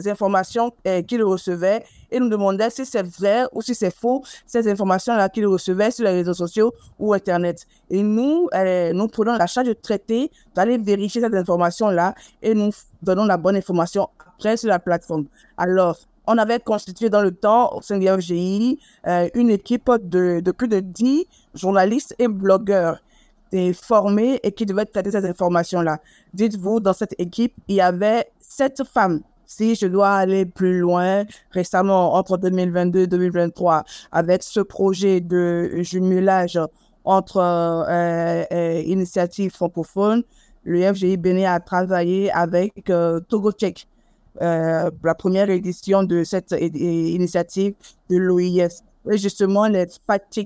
informations 0.09 0.73
eh, 0.85 1.05
qu'ils 1.05 1.23
recevaient 1.23 1.85
et 2.11 2.19
nous 2.19 2.29
demandait 2.29 2.69
si 2.69 2.85
c'est 2.85 3.07
vrai 3.07 3.45
ou 3.53 3.63
si 3.63 3.77
c'est 3.77 3.95
faux, 3.95 4.25
ces 4.45 4.69
informations-là 4.69 5.29
qu'ils 5.29 5.47
recevaient 5.47 5.93
sur 5.93 6.05
les 6.05 6.11
réseaux 6.11 6.35
sociaux 6.35 6.75
ou 6.99 7.15
Internet. 7.15 7.65
Et 7.91 8.03
nous, 8.03 8.49
euh, 8.55 8.93
nous 8.93 9.07
prenons 9.07 9.37
la 9.37 9.47
charge 9.47 9.69
de 9.69 9.73
traiter, 9.73 10.33
d'aller 10.55 10.79
vérifier 10.79 11.21
cette 11.21 11.35
information-là 11.35 12.15
et 12.43 12.55
nous 12.55 12.71
donnons 13.03 13.25
la 13.25 13.37
bonne 13.37 13.57
information 13.57 14.09
après 14.19 14.57
sur 14.57 14.69
la 14.69 14.81
plateforme. 14.81 15.27
Alors, 15.57 15.97
on 16.31 16.39
avait 16.39 16.61
constitué 16.61 17.11
dans 17.11 17.23
le 17.23 17.33
temps 17.33 17.77
au 17.77 17.83
sein 17.83 17.99
de 17.99 18.07
euh, 18.07 19.29
une 19.35 19.51
équipe 19.51 19.91
de, 20.03 20.51
plus 20.53 20.69
de 20.69 20.81
10 20.81 21.27
journalistes 21.55 22.15
et 22.19 22.29
blogueurs 22.29 23.01
formés 23.75 24.39
et 24.45 24.53
qui 24.53 24.65
devaient 24.65 24.85
traiter 24.85 25.11
cette 25.11 25.25
information-là. 25.25 25.99
Dites-vous, 26.33 26.79
dans 26.79 26.93
cette 26.93 27.17
équipe, 27.19 27.53
il 27.67 27.77
y 27.77 27.81
avait 27.81 28.31
sept 28.39 28.85
femmes. 28.85 29.23
Si 29.45 29.75
je 29.75 29.87
dois 29.89 30.13
aller 30.13 30.47
plus 30.47 30.79
loin, 30.79 31.25
récemment, 31.51 32.15
entre 32.15 32.37
2022 32.39 33.01
et 33.01 33.07
2023, 33.09 33.83
avec 34.13 34.45
ce 34.45 34.61
projet 34.61 35.21
de 35.21 35.83
jumelage 35.83 36.61
entre 37.05 37.39
euh, 37.39 38.45
euh, 38.53 38.83
initiatives 38.87 39.51
francophones, 39.51 40.23
le 40.63 40.93
FGI 40.93 41.17
Bénin 41.17 41.53
a 41.53 41.59
travaillé 41.59 42.31
avec 42.31 42.91
euh, 42.91 43.19
Togo 43.21 43.51
Tchèque, 43.51 43.89
euh, 44.43 44.91
la 45.03 45.15
première 45.15 45.51
édition 45.51 46.03
de 46.03 46.25
cette 46.25 46.53
initiative 46.53 47.75
de 48.09 48.17
l'OIS. 48.17 48.83
Justement, 49.07 49.67
les 49.67 49.87
fact 50.07 50.39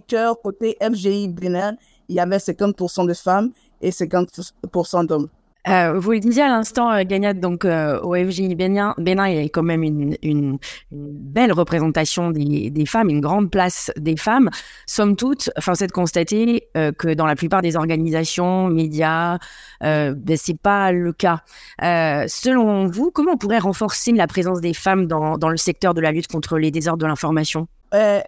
côté 0.42 0.76
FGI 0.80 1.28
Bénin, 1.28 1.76
il 2.08 2.16
y 2.16 2.20
avait 2.20 2.36
50% 2.36 3.06
de 3.06 3.14
femmes 3.14 3.50
et 3.80 3.90
50% 3.90 5.06
d'hommes. 5.06 5.28
Euh, 5.66 5.98
vous 5.98 6.12
le 6.12 6.20
disiez 6.20 6.42
à 6.42 6.48
l'instant, 6.48 6.92
euh, 6.92 7.04
Gagnat, 7.04 7.32
donc 7.32 7.64
euh, 7.64 7.98
au 8.02 8.14
FGI 8.14 8.54
Bénin, 8.54 8.94
il 8.98 9.34
y 9.34 9.38
a 9.38 9.42
quand 9.44 9.62
même 9.62 9.82
une, 9.82 10.58
belle 10.90 11.52
représentation 11.52 12.30
des, 12.30 12.84
femmes, 12.86 13.08
une 13.08 13.20
grande 13.20 13.50
place 13.50 13.90
des 13.96 14.16
femmes. 14.16 14.50
Somme 14.86 15.16
toute, 15.16 15.50
enfin, 15.56 15.74
c'est 15.74 15.86
de 15.86 15.92
constater 15.92 16.68
euh, 16.76 16.92
que 16.92 17.14
dans 17.14 17.26
la 17.26 17.34
plupart 17.34 17.62
des 17.62 17.76
organisations, 17.76 18.68
médias, 18.68 19.38
euh, 19.82 20.14
ben, 20.14 20.36
c'est 20.36 20.58
pas 20.58 20.92
le 20.92 21.12
cas. 21.12 21.40
Euh, 21.82 22.24
selon 22.28 22.86
vous, 22.86 23.10
comment 23.10 23.32
on 23.32 23.38
pourrait 23.38 23.58
renforcer 23.58 24.12
la 24.12 24.26
présence 24.26 24.60
des 24.60 24.74
femmes 24.74 25.06
dans, 25.06 25.48
le 25.48 25.56
secteur 25.56 25.94
de 25.94 26.00
la 26.00 26.12
lutte 26.12 26.28
contre 26.28 26.58
les 26.58 26.70
désordres 26.70 27.02
de 27.02 27.06
l'information? 27.06 27.68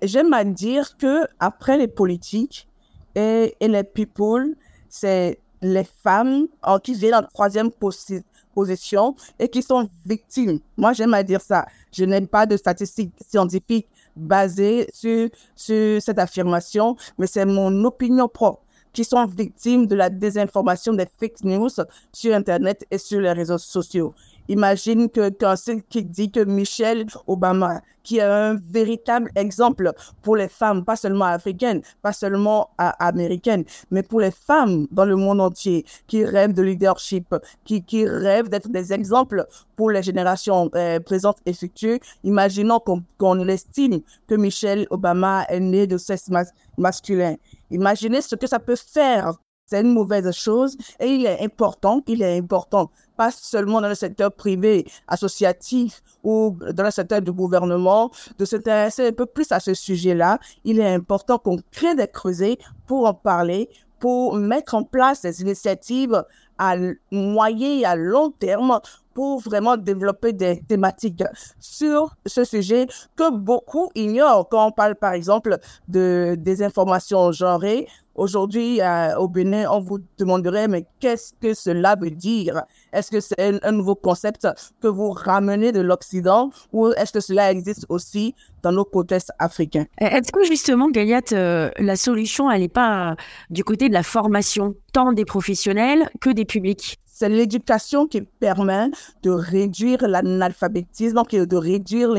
J'aime 0.02 0.32
à 0.32 0.44
dire 0.44 0.96
que 0.96 1.26
après 1.40 1.76
les 1.76 1.88
politiques 1.88 2.68
et 3.16 3.56
les 3.60 3.82
people, 3.82 4.54
c'est 4.88 5.40
les 5.72 5.84
femmes 6.02 6.46
en 6.62 6.78
qui 6.78 6.94
viennent 6.94 7.14
en 7.14 7.22
troisième 7.22 7.70
position 8.54 9.14
et 9.38 9.48
qui 9.48 9.62
sont 9.62 9.88
victimes. 10.04 10.60
Moi, 10.76 10.92
j'aime 10.92 11.14
à 11.14 11.22
dire 11.22 11.40
ça. 11.40 11.66
Je 11.92 12.04
n'aime 12.04 12.26
pas 12.28 12.46
de 12.46 12.56
statistiques 12.56 13.12
scientifiques 13.28 13.88
basées 14.14 14.88
sur, 14.92 15.28
sur 15.54 16.00
cette 16.00 16.18
affirmation, 16.18 16.96
mais 17.18 17.26
c'est 17.26 17.44
mon 17.44 17.84
opinion 17.84 18.28
propre 18.28 18.62
qui 18.92 19.04
sont 19.04 19.26
victimes 19.26 19.86
de 19.86 19.94
la 19.94 20.08
désinformation 20.08 20.94
des 20.94 21.06
fake 21.20 21.44
news 21.44 21.68
sur 22.14 22.34
Internet 22.34 22.86
et 22.90 22.96
sur 22.96 23.20
les 23.20 23.32
réseaux 23.32 23.58
sociaux. 23.58 24.14
Imagine 24.48 25.08
que 25.08 25.28
quelqu'un 25.30 25.80
qui 25.88 26.04
dit 26.04 26.30
que 26.30 26.44
Michelle 26.44 27.06
Obama, 27.26 27.80
qui 28.02 28.18
est 28.18 28.22
un 28.22 28.54
véritable 28.54 29.30
exemple 29.34 29.92
pour 30.22 30.36
les 30.36 30.48
femmes, 30.48 30.84
pas 30.84 30.94
seulement 30.94 31.24
africaines, 31.24 31.82
pas 32.02 32.12
seulement 32.12 32.70
américaines, 32.78 33.64
mais 33.90 34.04
pour 34.04 34.20
les 34.20 34.30
femmes 34.30 34.86
dans 34.92 35.04
le 35.04 35.16
monde 35.16 35.40
entier, 35.40 35.84
qui 36.06 36.24
rêvent 36.24 36.52
de 36.52 36.62
leadership, 36.62 37.34
qui, 37.64 37.82
qui 37.82 38.06
rêvent 38.06 38.48
d'être 38.48 38.68
des 38.68 38.92
exemples 38.92 39.44
pour 39.74 39.90
les 39.90 40.04
générations 40.04 40.70
euh, 40.76 41.00
présentes 41.00 41.38
et 41.46 41.52
futures. 41.52 41.98
Imaginons 42.22 42.80
qu'on 43.18 43.48
estime 43.48 44.00
que 44.28 44.36
Michelle 44.36 44.86
Obama 44.90 45.44
est 45.48 45.60
née 45.60 45.88
de 45.88 45.98
sexe 45.98 46.30
masculin. 46.78 47.34
Imaginez 47.70 48.20
ce 48.20 48.36
que 48.36 48.46
ça 48.46 48.60
peut 48.60 48.76
faire 48.76 49.34
c'est 49.66 49.80
une 49.80 49.92
mauvaise 49.92 50.30
chose 50.32 50.76
et 51.00 51.06
il 51.06 51.26
est 51.26 51.42
important, 51.44 52.00
il 52.06 52.22
est 52.22 52.38
important, 52.38 52.90
pas 53.16 53.30
seulement 53.32 53.80
dans 53.80 53.88
le 53.88 53.94
secteur 53.94 54.32
privé, 54.32 54.86
associatif 55.08 56.02
ou 56.22 56.56
dans 56.72 56.84
le 56.84 56.90
secteur 56.90 57.20
du 57.20 57.32
gouvernement, 57.32 58.10
de 58.38 58.44
s'intéresser 58.44 59.08
un 59.08 59.12
peu 59.12 59.26
plus 59.26 59.50
à 59.50 59.58
ce 59.58 59.74
sujet-là. 59.74 60.38
Il 60.64 60.78
est 60.78 60.94
important 60.94 61.38
qu'on 61.38 61.58
crée 61.72 61.96
des 61.96 62.06
creusets 62.06 62.58
pour 62.86 63.06
en 63.06 63.14
parler, 63.14 63.68
pour 63.98 64.36
mettre 64.36 64.74
en 64.74 64.84
place 64.84 65.22
des 65.22 65.40
initiatives 65.42 66.24
à 66.58 66.76
moyen 67.10 67.80
et 67.80 67.84
à 67.84 67.96
long 67.96 68.30
terme 68.30 68.80
pour 69.16 69.40
vraiment 69.40 69.78
développer 69.78 70.34
des 70.34 70.60
thématiques 70.68 71.24
sur 71.58 72.14
ce 72.26 72.44
sujet 72.44 72.86
que 73.16 73.34
beaucoup 73.34 73.88
ignorent. 73.94 74.46
Quand 74.50 74.66
on 74.66 74.72
parle 74.72 74.94
par 74.94 75.14
exemple 75.14 75.56
de 75.88 76.36
des 76.38 76.62
informations 76.62 77.32
genrées 77.32 77.86
Aujourd'hui, 78.16 78.80
euh, 78.80 79.14
au 79.18 79.28
Bénin, 79.28 79.68
on 79.70 79.80
vous 79.80 79.98
demanderait, 80.16 80.68
mais 80.68 80.86
qu'est-ce 81.00 81.34
que 81.34 81.52
cela 81.52 81.96
veut 82.00 82.10
dire? 82.10 82.62
Est-ce 82.90 83.10
que 83.10 83.20
c'est 83.20 83.38
un, 83.62 83.72
nouveau 83.72 83.94
concept 83.94 84.48
que 84.80 84.88
vous 84.88 85.10
ramenez 85.10 85.70
de 85.70 85.82
l'Occident 85.82 86.50
ou 86.72 86.88
est-ce 86.92 87.12
que 87.12 87.20
cela 87.20 87.50
existe 87.50 87.84
aussi 87.90 88.34
dans 88.62 88.72
nos 88.72 88.86
contextes 88.86 89.32
africains? 89.38 89.84
Est-ce 89.98 90.32
que 90.32 90.44
justement, 90.46 90.88
Gayat, 90.88 91.20
euh, 91.32 91.70
la 91.78 91.96
solution, 91.96 92.50
elle 92.50 92.62
n'est 92.62 92.68
pas 92.68 93.16
du 93.50 93.64
côté 93.64 93.90
de 93.90 93.94
la 93.94 94.02
formation, 94.02 94.74
tant 94.94 95.12
des 95.12 95.26
professionnels 95.26 96.08
que 96.22 96.30
des 96.30 96.46
publics? 96.46 96.98
C'est 97.18 97.30
l'éducation 97.30 98.06
qui 98.06 98.20
permet 98.20 98.90
de 99.22 99.30
réduire 99.30 100.06
l'analphabétisme, 100.06 101.22
de 101.24 101.56
réduire 101.56 102.12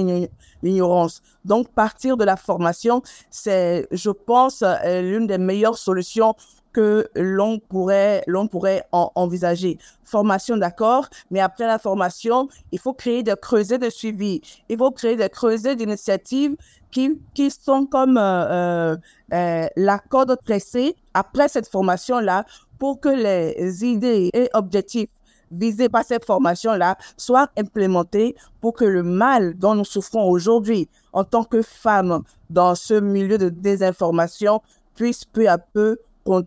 l'ignorance. 0.63 1.21
Donc, 1.45 1.71
partir 1.71 2.17
de 2.17 2.23
la 2.23 2.35
formation, 2.35 3.03
c'est, 3.29 3.87
je 3.91 4.09
pense, 4.09 4.63
euh, 4.63 5.01
l'une 5.03 5.27
des 5.27 5.37
meilleures 5.37 5.77
solutions 5.77 6.33
que 6.73 7.07
l'on 7.15 7.59
pourrait, 7.59 8.23
l'on 8.25 8.47
pourrait 8.47 8.87
envisager. 8.91 9.77
Formation, 10.03 10.57
d'accord, 10.57 11.07
mais 11.29 11.41
après 11.41 11.67
la 11.67 11.77
formation, 11.77 12.47
il 12.71 12.79
faut 12.79 12.93
créer 12.93 13.21
des 13.21 13.35
creusets 13.39 13.77
de 13.77 13.91
suivi. 13.91 14.41
Il 14.67 14.77
faut 14.79 14.91
créer 14.91 15.15
des 15.15 15.29
creusets 15.29 15.75
d'initiatives 15.75 16.55
qui, 16.91 17.19
qui 17.33 17.51
sont 17.51 17.85
comme 17.85 18.17
euh, 18.17 18.93
euh, 18.93 18.97
euh 19.33 19.67
la 19.75 19.99
corde 19.99 20.37
tressée 20.45 20.95
après 21.13 21.47
cette 21.47 21.67
formation-là 21.67 22.45
pour 22.79 22.99
que 22.99 23.09
les 23.09 23.85
idées 23.85 24.29
et 24.33 24.49
objectifs 24.53 25.09
visés 25.51 25.89
par 25.89 26.03
cette 26.03 26.25
formation-là 26.25 26.97
soient 27.15 27.49
implémentés 27.57 28.35
pour 28.61 28.73
que 28.73 28.85
le 28.85 29.03
mal 29.03 29.57
dont 29.57 29.75
nous 29.75 29.85
souffrons 29.85 30.29
aujourd'hui 30.29 30.89
en 31.13 31.23
tant 31.23 31.43
que 31.43 31.61
femmes 31.61 32.23
dans 32.49 32.75
ce 32.75 32.95
milieu 32.95 33.37
de 33.37 33.49
désinformation 33.49 34.61
puisse 34.95 35.25
peu 35.25 35.47
à 35.47 35.57
peu 35.57 35.97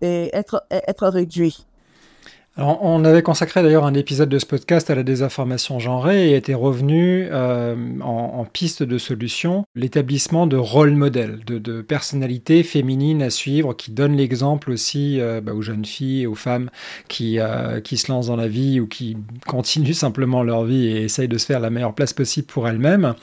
être, 0.02 0.66
être 0.70 1.08
réduit 1.08 1.66
on 2.60 3.04
avait 3.04 3.22
consacré 3.22 3.62
d'ailleurs 3.62 3.86
un 3.86 3.94
épisode 3.94 4.28
de 4.28 4.38
ce 4.38 4.44
podcast 4.44 4.90
à 4.90 4.94
la 4.94 5.02
désinformation 5.02 5.78
genrée 5.78 6.30
et 6.30 6.36
était 6.36 6.54
revenu 6.54 7.26
euh, 7.30 7.74
en, 8.02 8.44
piste 8.44 8.82
de 8.82 8.98
solution 8.98 9.64
l'établissement 9.74 10.46
de 10.46 10.56
rôle 10.56 10.90
modèles, 10.92 11.40
de, 11.46 11.80
personnalités 11.80 12.62
féminines 12.62 13.22
à 13.22 13.30
suivre 13.30 13.72
qui 13.74 13.92
donnent 13.92 14.16
l'exemple 14.16 14.70
aussi 14.70 15.20
euh, 15.20 15.40
bah, 15.40 15.54
aux 15.54 15.62
jeunes 15.62 15.84
filles 15.84 16.22
et 16.22 16.26
aux 16.26 16.34
femmes 16.34 16.70
qui, 17.08 17.38
euh, 17.38 17.80
qui 17.80 17.96
se 17.96 18.10
lancent 18.10 18.26
dans 18.26 18.36
la 18.36 18.48
vie 18.48 18.80
ou 18.80 18.86
qui 18.86 19.16
continuent 19.46 19.94
simplement 19.94 20.42
leur 20.42 20.64
vie 20.64 20.86
et 20.86 21.04
essayent 21.04 21.28
de 21.28 21.38
se 21.38 21.46
faire 21.46 21.60
la 21.60 21.70
meilleure 21.70 21.94
place 21.94 22.12
possible 22.12 22.46
pour 22.46 22.68
elles-mêmes. 22.68 23.14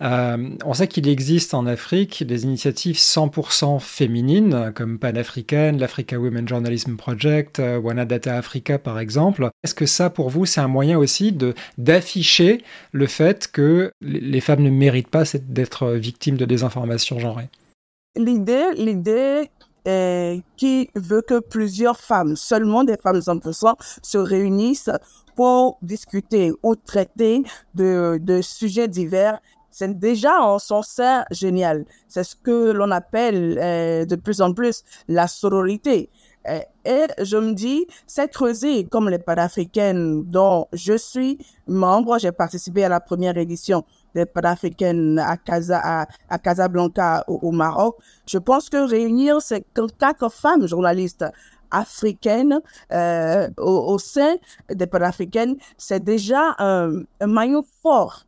on 0.00 0.74
sait 0.74 0.86
qu'il 0.88 1.08
existe 1.08 1.54
en 1.54 1.66
Afrique 1.66 2.24
des 2.24 2.44
initiatives 2.44 2.96
100% 2.96 3.80
féminines 3.80 4.72
comme 4.74 4.98
Pan-Africaine, 4.98 5.78
l'Africa 5.78 6.18
Women 6.18 6.46
Journalism 6.46 6.96
Project, 6.96 7.60
Wana 7.82 8.04
Data 8.04 8.36
Africa 8.36 8.78
par 8.84 9.00
exemple. 9.00 9.50
Est-ce 9.64 9.74
que 9.74 9.86
ça, 9.86 10.10
pour 10.10 10.30
vous, 10.30 10.46
c'est 10.46 10.60
un 10.60 10.68
moyen 10.68 10.96
aussi 10.96 11.32
de 11.32 11.54
d'afficher 11.78 12.62
le 12.92 13.08
fait 13.08 13.50
que 13.50 13.90
les 14.00 14.40
femmes 14.40 14.62
ne 14.62 14.70
méritent 14.70 15.08
pas 15.08 15.24
d'être 15.48 15.90
victimes 15.92 16.36
de 16.36 16.44
désinformation 16.44 17.18
genrée? 17.18 17.48
L'idée, 18.16 18.66
l'idée 18.76 19.50
qui 20.56 20.88
veut 20.94 21.20
que 21.20 21.40
plusieurs 21.40 21.98
femmes, 21.98 22.36
seulement 22.36 22.84
des 22.84 22.96
femmes 22.96 23.18
100%, 23.18 23.74
se 24.02 24.18
réunissent 24.18 24.90
pour 25.36 25.78
discuter 25.82 26.52
ou 26.62 26.76
traiter 26.76 27.42
de, 27.74 28.18
de 28.22 28.40
sujets 28.40 28.88
divers 28.88 29.40
c'est 29.74 29.98
déjà 29.98 30.40
en 30.40 30.60
son 30.60 30.82
sein 30.82 31.24
génial. 31.32 31.84
C'est 32.06 32.22
ce 32.22 32.36
que 32.36 32.70
l'on 32.70 32.92
appelle 32.92 33.58
euh, 33.60 34.04
de 34.04 34.14
plus 34.14 34.40
en 34.40 34.54
plus 34.54 34.84
la 35.08 35.26
sororité. 35.26 36.10
Et 36.46 37.06
je 37.22 37.36
me 37.38 37.54
dis, 37.54 37.86
c'est 38.06 38.30
creusé 38.30 38.84
comme 38.84 39.08
les 39.08 39.18
panafricaines 39.18 40.24
dont 40.24 40.66
je 40.72 40.96
suis 40.96 41.38
membre. 41.66 42.18
J'ai 42.18 42.32
participé 42.32 42.84
à 42.84 42.88
la 42.90 43.00
première 43.00 43.38
édition 43.38 43.84
des 44.14 44.26
panafricaines 44.26 45.18
à, 45.18 45.36
Casa, 45.38 46.06
à, 46.28 46.38
Casablanca 46.38 47.24
au, 47.28 47.50
Maroc. 47.50 47.96
Je 48.26 48.38
pense 48.38 48.68
que 48.68 48.86
réunir 48.88 49.40
ces 49.40 49.64
quatre 49.98 50.30
femmes 50.30 50.66
journalistes 50.66 51.24
africaines 51.70 52.60
euh, 52.92 53.48
au, 53.56 53.98
sein 53.98 54.36
des 54.68 54.86
panafricaines, 54.86 55.56
c'est 55.78 56.04
déjà 56.04 56.54
un, 56.58 57.02
un 57.20 57.26
maillot 57.26 57.64
fort 57.82 58.26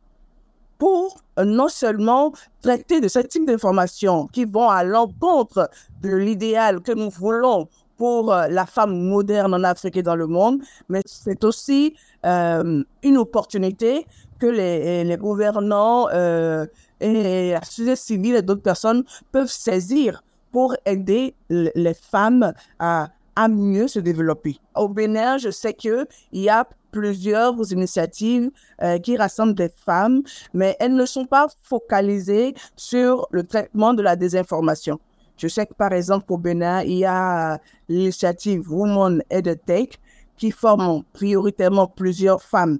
pour 0.77 1.21
non 1.43 1.67
seulement 1.69 2.33
traiter 2.61 2.99
de 2.99 3.07
ce 3.07 3.19
type 3.19 3.45
d'informations 3.45 4.27
qui 4.27 4.45
vont 4.45 4.69
à 4.69 4.83
l'encontre 4.83 5.69
de 6.01 6.15
l'idéal 6.15 6.81
que 6.81 6.91
nous 6.91 7.09
voulons 7.09 7.67
pour 7.97 8.31
euh, 8.31 8.47
la 8.47 8.65
femme 8.65 8.97
moderne 8.97 9.53
en 9.53 9.63
Afrique 9.63 9.97
et 9.97 10.03
dans 10.03 10.15
le 10.15 10.27
monde, 10.27 10.61
mais 10.89 11.01
c'est 11.05 11.43
aussi 11.43 11.95
euh, 12.25 12.83
une 13.03 13.17
opportunité 13.17 14.05
que 14.39 14.47
les, 14.47 15.03
les 15.03 15.17
gouvernants 15.17 16.07
euh, 16.13 16.65
et 16.99 17.51
la 17.51 17.61
société 17.63 17.95
civile 17.95 18.35
et 18.35 18.41
d'autres 18.41 18.61
personnes 18.61 19.03
peuvent 19.31 19.51
saisir 19.51 20.23
pour 20.51 20.75
aider 20.85 21.35
les 21.49 21.93
femmes 21.93 22.53
à, 22.79 23.09
à 23.35 23.47
mieux 23.47 23.87
se 23.87 23.99
développer. 23.99 24.59
Au 24.75 24.87
Bénin, 24.87 25.37
je 25.37 25.51
sais 25.51 25.73
qu'il 25.73 26.07
y 26.33 26.49
a 26.49 26.67
plusieurs 26.91 27.71
initiatives 27.71 28.49
euh, 28.81 28.97
qui 28.97 29.17
rassemblent 29.17 29.53
des 29.53 29.69
femmes, 29.85 30.23
mais 30.53 30.75
elles 30.79 30.95
ne 30.95 31.05
sont 31.05 31.25
pas 31.25 31.47
focalisées 31.61 32.55
sur 32.75 33.27
le 33.31 33.43
traitement 33.43 33.93
de 33.93 34.01
la 34.01 34.15
désinformation. 34.15 34.99
Je 35.37 35.47
sais 35.47 35.65
que 35.65 35.73
par 35.73 35.93
exemple 35.93 36.25
au 36.33 36.37
Bénin, 36.37 36.81
il 36.83 36.97
y 36.97 37.05
a 37.05 37.59
l'initiative 37.87 38.69
Women 38.71 39.21
EdTech 39.29 39.99
qui 40.35 40.51
forme 40.51 41.03
prioritairement 41.13 41.87
plusieurs 41.87 42.41
femmes 42.41 42.79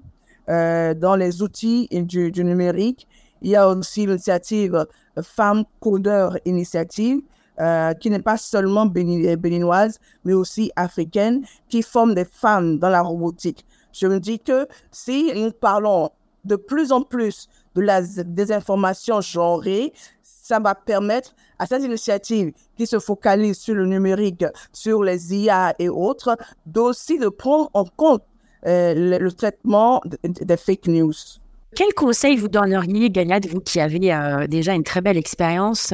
euh, 0.49 0.93
dans 0.93 1.15
les 1.15 1.41
outils 1.41 1.87
du, 1.91 2.31
numérique. 2.43 3.07
Il 3.41 3.49
y 3.51 3.55
a 3.55 3.67
aussi 3.69 4.05
l'initiative 4.05 4.87
Femmes 5.21 5.65
Codeurs 5.79 6.37
Initiative 6.45 7.21
euh, 7.59 7.93
qui 7.93 8.09
n'est 8.09 8.21
pas 8.21 8.37
seulement 8.37 8.85
béninoise, 8.85 9.99
mais 10.23 10.33
aussi 10.33 10.71
africaine, 10.75 11.43
qui 11.69 11.81
forme 11.81 12.15
des 12.15 12.25
femmes 12.25 12.79
dans 12.79 12.89
la 12.89 13.01
robotique. 13.01 13.65
Je 13.93 14.07
me 14.07 14.19
dis 14.19 14.39
que 14.39 14.67
si 14.91 15.31
nous 15.35 15.51
parlons 15.51 16.11
de 16.45 16.55
plus 16.55 16.91
en 16.91 17.01
plus 17.01 17.47
de 17.75 17.81
la 17.81 18.01
désinformation 18.01 19.21
genrée, 19.21 19.91
ça 20.47 20.59
va 20.59 20.73
permettre 20.75 21.35
à 21.59 21.65
cette 21.65 21.83
initiative 21.83 22.53
qui 22.77 22.87
se 22.87 22.99
focalise 22.99 23.57
sur 23.57 23.75
le 23.75 23.85
numérique, 23.85 24.45
sur 24.71 25.03
les 25.03 25.35
IA 25.35 25.75
et 25.77 25.89
autres, 25.89 26.37
d'aussi 26.65 27.19
de 27.19 27.27
prendre 27.27 27.69
en 27.73 27.83
compte 27.83 28.23
euh, 28.65 28.93
le, 28.93 29.17
le, 29.17 29.31
traitement 29.31 30.01
des 30.23 30.57
fake 30.57 30.87
news. 30.87 31.13
Quel 31.75 31.93
conseil 31.93 32.37
vous 32.37 32.47
donneriez, 32.47 33.09
Gagnat, 33.09 33.41
vous 33.51 33.59
qui 33.59 33.79
avez 33.81 34.13
euh, 34.13 34.47
déjà 34.47 34.73
une 34.73 34.83
très 34.83 35.01
belle 35.01 35.17
expérience, 35.17 35.93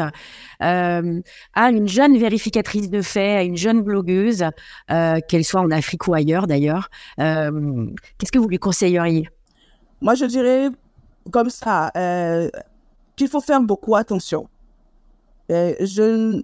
euh, 0.61 1.21
à 1.55 1.69
une 1.71 1.87
jeune 1.87 2.17
vérificatrice 2.17 2.89
de 2.91 3.01
faits, 3.01 3.37
à 3.39 3.43
une 3.43 3.57
jeune 3.57 3.81
blogueuse, 3.81 4.45
qu'elle 4.87 5.43
soit 5.43 5.61
en 5.61 5.71
Afrique 5.71 6.07
ou 6.07 6.13
ailleurs 6.13 6.45
d'ailleurs 6.45 6.89
Qu'est-ce 7.17 8.31
que 8.31 8.39
vous 8.39 8.47
lui 8.47 8.59
conseilleriez? 8.59 9.27
Moi, 9.99 10.13
je 10.13 10.25
dirais 10.25 10.69
comme 11.31 11.49
ça 11.49 11.91
qu'il 13.15 13.27
faut 13.27 13.41
faire 13.41 13.61
beaucoup 13.61 13.95
attention. 13.95 14.47
Euh, 15.51 15.73
jeune 15.81 16.43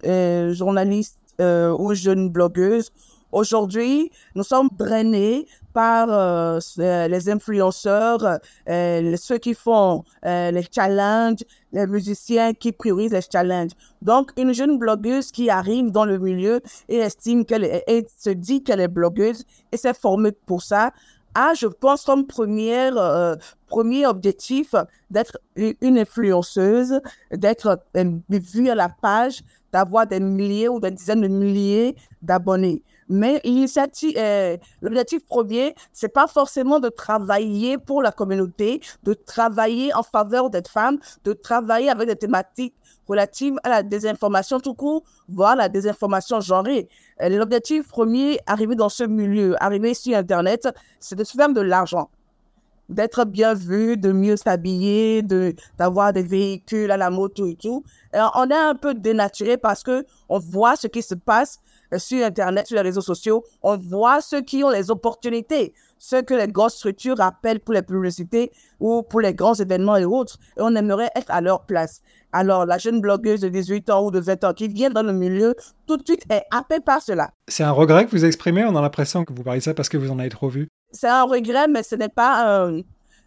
journaliste 0.54 1.18
ou 1.40 1.94
jeune 1.94 2.30
blogueuse, 2.30 2.92
Aujourd'hui, 3.32 4.12
nous 4.34 4.44
sommes 4.44 4.70
drainés 4.76 5.46
par 5.72 6.08
euh, 6.10 6.60
les 7.08 7.30
influenceurs, 7.30 8.40
euh, 8.68 9.16
ceux 9.18 9.38
qui 9.38 9.54
font 9.54 10.04
euh, 10.26 10.50
les 10.50 10.66
challenges, 10.74 11.44
les 11.72 11.86
musiciens 11.86 12.56
qui 12.56 12.72
priorisent 12.72 13.14
les 13.14 13.22
challenges. 13.22 13.74
Donc, 14.02 14.32
une 14.36 14.52
jeune 14.52 14.80
blogueuse 14.80 15.32
qui 15.32 15.52
arrive 15.52 15.92
dans 15.92 16.06
le 16.06 16.18
milieu 16.18 16.60
et 16.88 16.98
estime 16.98 17.46
qu'elle 17.46 17.66
et 17.66 18.08
se 18.18 18.32
dit 18.32 18.64
qu'elle 18.64 18.80
est 18.80 18.88
blogueuse 18.88 19.44
et 19.72 19.78
s'est 19.78 19.94
formée 19.94 20.32
pour 20.32 20.64
ça, 20.64 20.92
a, 21.36 21.54
je 21.54 21.68
pense, 21.68 22.04
comme 22.04 22.26
première, 22.28 22.98
euh, 22.98 23.36
premier 23.68 24.06
objectif 24.06 24.74
d'être 25.10 25.40
une 25.56 25.98
influenceuse, 25.98 27.02
d'être 27.32 27.84
vue 28.30 28.70
à 28.70 28.76
la 28.76 28.90
page, 28.90 29.42
d'avoir 29.72 30.08
des 30.08 30.20
milliers 30.20 30.70
ou 30.70 30.80
des 30.80 30.92
dizaines 30.92 31.22
de 31.22 31.28
milliers 31.28 31.96
d'abonnés. 32.22 32.84
Mais 33.10 33.42
euh, 33.46 34.58
l'objectif 34.82 35.26
premier, 35.26 35.76
c'est 35.92 36.14
pas 36.14 36.28
forcément 36.28 36.80
de 36.80 36.90
travailler 36.90 37.80
pour 37.80 38.04
la 38.04 38.12
communauté, 38.12 38.82
de 39.04 39.14
travailler 39.14 39.94
en 39.96 40.04
faveur 40.04 40.52
des 40.52 40.62
femmes, 40.70 41.00
de 41.24 41.34
travailler 41.34 41.90
avec 41.90 42.08
des 42.08 42.16
thématiques 42.16 42.76
relatives 43.08 43.56
à 43.64 43.70
la 43.70 43.84
désinformation 43.84 44.60
tout 44.60 44.76
court, 44.76 45.04
voire 45.28 45.56
la 45.56 45.70
désinformation 45.70 46.40
genrée. 46.40 46.88
Euh, 47.22 47.30
l'objectif 47.30 47.88
premier, 47.88 48.40
arriver 48.46 48.76
dans 48.76 48.90
ce 48.90 49.04
milieu, 49.04 49.56
arriver 49.62 49.96
sur 49.96 50.16
Internet, 50.16 50.70
c'est 51.00 51.16
de 51.16 51.24
se 51.24 51.34
faire 51.36 51.50
de 51.50 51.62
l'argent 51.62 52.10
d'être 52.90 53.24
bien 53.24 53.54
vu, 53.54 53.98
de 53.98 54.12
mieux 54.12 54.36
s'habiller, 54.36 55.22
de 55.22 55.54
d'avoir 55.78 56.12
des 56.12 56.24
véhicules 56.24 56.92
à 56.92 56.98
la 56.98 57.10
moto 57.10 57.46
et 57.46 57.56
tout. 57.56 57.84
Alors, 58.12 58.34
on 58.36 58.50
est 58.50 58.54
un 58.54 58.76
peu 58.76 58.96
dénaturé 58.96 59.58
parce 59.58 59.84
que 59.84 60.06
on 60.28 60.40
voit 60.40 60.76
ce 60.76 60.88
qui 60.88 61.02
se 61.02 61.14
passe 61.14 61.60
sur 61.98 62.26
Internet, 62.26 62.68
sur 62.68 62.76
les 62.76 62.82
réseaux 62.82 63.02
sociaux, 63.02 63.44
on 63.62 63.78
voit 63.78 64.22
ceux 64.22 64.42
qui 64.42 64.64
ont 64.64 64.70
les 64.70 64.92
opportunités, 64.92 65.74
ceux 65.98 66.22
que 66.22 66.34
les 66.34 66.48
grosses 66.48 66.76
structures 66.76 67.20
appellent 67.20 67.60
pour 67.60 67.74
les 67.74 67.82
publicités 67.82 68.52
ou 68.80 69.04
pour 69.04 69.22
les 69.22 69.34
grands 69.34 69.56
événements 69.56 69.98
et 69.98 70.06
autres, 70.06 70.38
et 70.58 70.62
on 70.62 70.76
aimerait 70.76 71.10
être 71.16 71.32
à 71.32 71.42
leur 71.42 71.66
place. 71.66 72.02
Alors, 72.32 72.66
la 72.66 72.78
jeune 72.78 73.02
blogueuse 73.02 73.42
de 73.42 73.50
18 73.50 73.90
ans 73.90 74.06
ou 74.06 74.12
de 74.12 74.20
20 74.20 74.44
ans 74.44 74.54
qui 74.54 74.68
vient 74.68 74.92
dans 74.92 75.02
le 75.02 75.14
milieu, 75.14 75.56
tout 75.88 75.98
de 75.98 76.04
suite 76.06 76.24
est 76.32 76.44
happée 76.52 76.80
par 76.80 77.02
cela. 77.02 77.32
C'est 77.48 77.64
un 77.64 77.72
regret 77.72 78.06
que 78.06 78.12
vous 78.12 78.26
exprimez 78.26 78.64
On 78.66 78.76
a 78.76 78.82
l'impression 78.82 79.26
que 79.26 79.34
vous 79.34 79.44
parlez 79.44 79.62
ça 79.62 79.74
parce 79.74 79.90
que 79.90 79.98
vous 79.98 80.12
en 80.12 80.20
avez 80.20 80.30
trop 80.30 80.50
vu. 80.50 80.68
C'est 80.92 81.08
un 81.08 81.24
regret, 81.24 81.68
mais 81.68 81.84
ce 81.84 81.96
n'est 81.96 82.10
pas 82.10 82.66
un, 82.66 82.82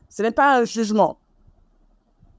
ce 0.09 0.23
n'est 0.23 0.31
pas 0.31 0.59
un 0.59 0.65
jugement. 0.65 1.19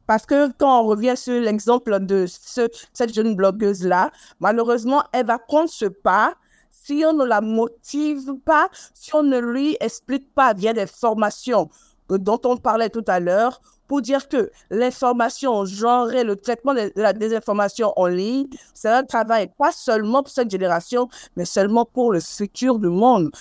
Parce 0.07 0.25
que 0.25 0.51
quand 0.57 0.81
on 0.81 0.85
revient 0.85 1.15
sur 1.15 1.39
l'exemple 1.39 1.99
de 1.99 2.25
ce, 2.27 2.67
cette 2.93 3.13
jeune 3.13 3.35
blogueuse-là, 3.35 4.11
malheureusement, 4.39 5.03
elle 5.13 5.25
va 5.25 5.39
prendre 5.39 5.69
ce 5.69 5.85
pas 5.85 6.33
si 6.69 7.03
on 7.07 7.13
ne 7.13 7.23
la 7.23 7.39
motive 7.39 8.33
pas, 8.45 8.67
si 8.93 9.15
on 9.15 9.23
ne 9.23 9.39
lui 9.39 9.77
explique 9.79 10.33
pas 10.33 10.53
via 10.53 10.73
des 10.73 10.87
formations 10.87 11.69
dont 12.09 12.39
on 12.45 12.57
parlait 12.57 12.89
tout 12.89 13.05
à 13.07 13.19
l'heure, 13.19 13.61
pour 13.87 14.01
dire 14.01 14.27
que 14.27 14.49
l'information 14.69 15.65
genrée, 15.65 16.23
le 16.23 16.35
traitement 16.35 16.73
de 16.73 16.91
la 16.95 17.13
désinformation 17.13 17.93
en 17.95 18.07
ligne, 18.07 18.47
c'est 18.73 18.89
un 18.89 19.03
travail 19.03 19.51
pas 19.57 19.71
seulement 19.71 20.23
pour 20.23 20.31
cette 20.31 20.49
génération, 20.49 21.09
mais 21.35 21.45
seulement 21.45 21.85
pour 21.85 22.11
le 22.11 22.19
futur 22.19 22.79
du 22.79 22.87
monde. 22.87 23.31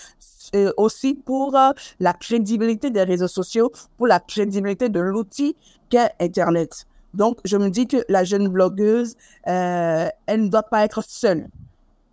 Aussi 0.77 1.15
pour 1.15 1.57
euh, 1.57 1.71
la 1.99 2.13
crédibilité 2.13 2.91
des 2.91 3.03
réseaux 3.03 3.29
sociaux, 3.29 3.73
pour 3.97 4.07
la 4.07 4.21
crédibilité 4.21 4.89
de 4.89 5.01
l'outil 5.01 5.57
qu'est 5.89 6.11
Internet. 6.21 6.87
Donc, 7.15 7.39
je 7.45 7.57
me 7.57 7.69
dis 7.69 7.87
que 7.87 7.99
la 8.09 8.25
jeune 8.25 8.49
blogueuse, 8.49 9.17
euh, 9.49 10.09
elle 10.27 10.45
ne 10.45 10.49
doit 10.49 10.63
pas 10.63 10.85
être 10.85 11.03
seule. 11.03 11.49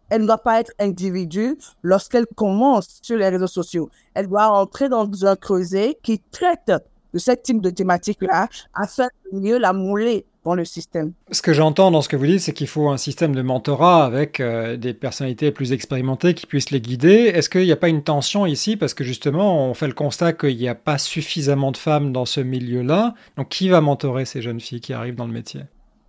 Elle 0.09 0.21
ne 0.21 0.27
doit 0.27 0.39
pas 0.39 0.59
être 0.59 0.71
individu 0.79 1.57
lorsqu'elle 1.83 2.25
commence 2.27 2.99
sur 3.01 3.17
les 3.17 3.29
réseaux 3.29 3.47
sociaux. 3.47 3.89
Elle 4.13 4.27
doit 4.27 4.47
entrer 4.47 4.89
dans 4.89 5.07
un 5.25 5.35
creuset 5.35 5.97
qui 6.01 6.19
traite 6.31 6.71
de 7.13 7.19
ce 7.19 7.31
type 7.31 7.61
de 7.61 7.69
thématique-là 7.69 8.47
afin 8.73 9.07
de 9.31 9.39
mieux 9.39 9.57
la 9.57 9.73
mouler 9.73 10.25
dans 10.45 10.55
le 10.55 10.65
système. 10.65 11.13
Ce 11.31 11.41
que 11.41 11.53
j'entends 11.53 11.91
dans 11.91 12.01
ce 12.01 12.09
que 12.09 12.15
vous 12.15 12.25
dites, 12.25 12.39
c'est 12.41 12.53
qu'il 12.53 12.67
faut 12.67 12.89
un 12.89 12.97
système 12.97 13.35
de 13.35 13.41
mentorat 13.41 14.05
avec 14.05 14.39
euh, 14.39 14.77
des 14.77 14.93
personnalités 14.93 15.51
plus 15.51 15.73
expérimentées 15.73 16.33
qui 16.33 16.45
puissent 16.45 16.71
les 16.71 16.81
guider. 16.81 17.31
Est-ce 17.33 17.49
qu'il 17.49 17.63
n'y 17.63 17.71
a 17.71 17.77
pas 17.77 17.89
une 17.89 18.03
tension 18.03 18.45
ici? 18.45 18.77
Parce 18.77 18.93
que 18.93 19.03
justement, 19.03 19.69
on 19.69 19.73
fait 19.73 19.87
le 19.87 19.93
constat 19.93 20.33
qu'il 20.33 20.57
n'y 20.57 20.69
a 20.69 20.75
pas 20.75 20.97
suffisamment 20.97 21.71
de 21.71 21.77
femmes 21.77 22.13
dans 22.13 22.25
ce 22.25 22.39
milieu-là. 22.39 23.13
Donc, 23.37 23.49
qui 23.49 23.69
va 23.69 23.81
mentorer 23.81 24.25
ces 24.25 24.41
jeunes 24.41 24.59
filles 24.59 24.81
qui 24.81 24.93
arrivent 24.93 25.15
dans 25.15 25.27
le 25.27 25.33
métier? 25.33 25.61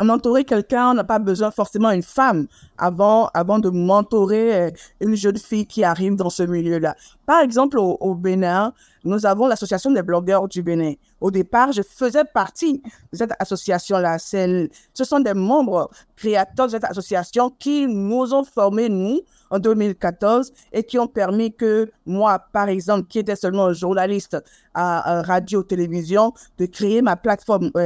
Mentorer 0.03 0.45
quelqu'un, 0.45 0.93
on 0.93 0.95
n'a 0.95 1.05
pas 1.05 1.19
besoin 1.19 1.51
forcément 1.51 1.91
d'une 1.93 2.03
femme 2.03 2.47
avant, 2.79 3.27
avant 3.35 3.59
de 3.59 3.69
mentorer 3.69 4.55
euh, 4.55 4.71
une 5.01 5.15
jeune 5.15 5.37
fille 5.37 5.67
qui 5.67 5.85
arrive 5.85 6.17
dans 6.17 6.31
ce 6.31 6.43
milieu-là. 6.43 6.97
Par 7.27 7.43
exemple, 7.43 7.79
au, 7.79 7.99
au 8.01 8.15
Bénin, 8.15 8.73
nous 9.05 9.27
avons 9.27 9.47
l'association 9.47 9.91
des 9.91 10.03
blogueurs 10.03 10.49
du 10.49 10.63
Bénin. 10.63 10.95
Au 11.21 11.31
départ, 11.31 11.73
je 11.73 11.83
faisais 11.83 12.25
partie 12.25 12.83
de 13.13 13.19
cette 13.19 13.33
association-là. 13.39 14.19
Ce 14.19 15.05
sont 15.05 15.21
des 15.21 15.35
membres 15.35 15.91
créateurs 16.17 16.67
de 16.67 16.73
cette 16.73 16.85
association 16.85 17.51
qui 17.59 17.87
nous 17.87 18.35
ont 18.35 18.45
formés, 18.45 18.89
nous, 18.89 19.21
en 19.51 19.59
2014, 19.59 20.53
et 20.73 20.85
qui 20.85 20.99
ont 20.99 21.07
permis 21.07 21.53
que 21.55 21.91
moi, 22.07 22.39
par 22.53 22.69
exemple, 22.69 23.07
qui 23.09 23.19
était 23.19 23.37
seulement 23.37 23.73
journaliste 23.73 24.37
à, 24.75 25.23
radio-télévision, 25.23 26.33
de 26.59 26.67
créer 26.67 27.03
ma 27.03 27.17
plateforme 27.17 27.71
et, 27.79 27.81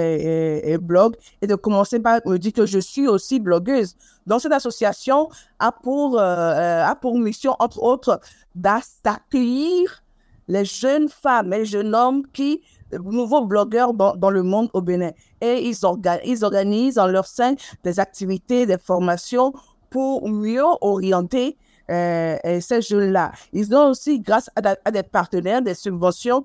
et, 0.65 0.73
et, 0.73 0.79
blog 0.79 1.17
et 1.41 1.47
de 1.47 1.55
commencer 1.55 2.01
par 2.01 2.21
me 2.27 2.39
dire 2.39 2.53
que 2.53 2.67
je 2.67 2.79
suis 2.79 3.09
aussi 3.09 3.41
blogueuse. 3.41 3.97
Donc, 4.27 4.41
cette 4.41 4.53
association 4.53 5.29
a 5.59 5.73
pour, 5.73 6.19
euh, 6.19 6.85
a 6.85 6.95
pour 6.97 7.19
mission, 7.19 7.57
entre 7.59 7.83
autres, 7.83 8.21
d'accueillir 8.55 10.04
les 10.49 10.65
jeunes 10.65 11.09
femmes 11.09 11.53
et 11.53 11.59
les 11.59 11.65
jeunes 11.65 11.95
hommes 11.95 12.23
qui, 12.33 12.63
nouveaux 12.93 13.45
blogueurs 13.45 13.95
dans, 13.95 14.15
dans 14.15 14.31
le 14.31 14.43
monde 14.43 14.69
au 14.73 14.81
Bénin. 14.81 15.13
Et 15.41 15.69
ils, 15.69 15.85
orga 15.85 16.19
ils 16.25 16.45
organisent 16.45 16.99
en 16.99 17.07
leur 17.07 17.27
sein 17.27 17.55
des 17.83 18.01
activités, 18.01 18.67
des 18.67 18.79
formations 18.79 19.53
pour 19.91 20.29
mieux 20.29 20.63
orienter 20.81 21.57
euh, 21.91 22.37
ces 22.61 22.83
jeunes-là. 22.83 23.33
Ils 23.53 23.75
ont 23.75 23.91
aussi, 23.91 24.21
grâce 24.21 24.51
à, 24.57 24.91
des 24.91 25.03
partenaires, 25.03 25.63
des 25.63 25.75
subventions 25.75 26.45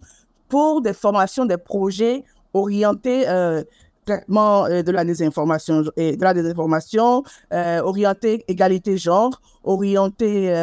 pour 0.49 0.81
des 0.81 0.93
formations, 0.93 1.45
des 1.45 1.57
projets 1.57 2.23
orientés 2.53 3.27
euh, 3.29 3.63
traitement 4.10 4.67
de 4.67 4.91
la 4.91 5.06
désinformation 5.06 5.84
et 5.95 6.17
de 6.17 6.24
la 6.24 6.34
désinformation, 6.34 7.24
orienté 7.52 8.43
égalité 8.48 8.98
genre, 8.98 9.41
orienté 9.63 10.54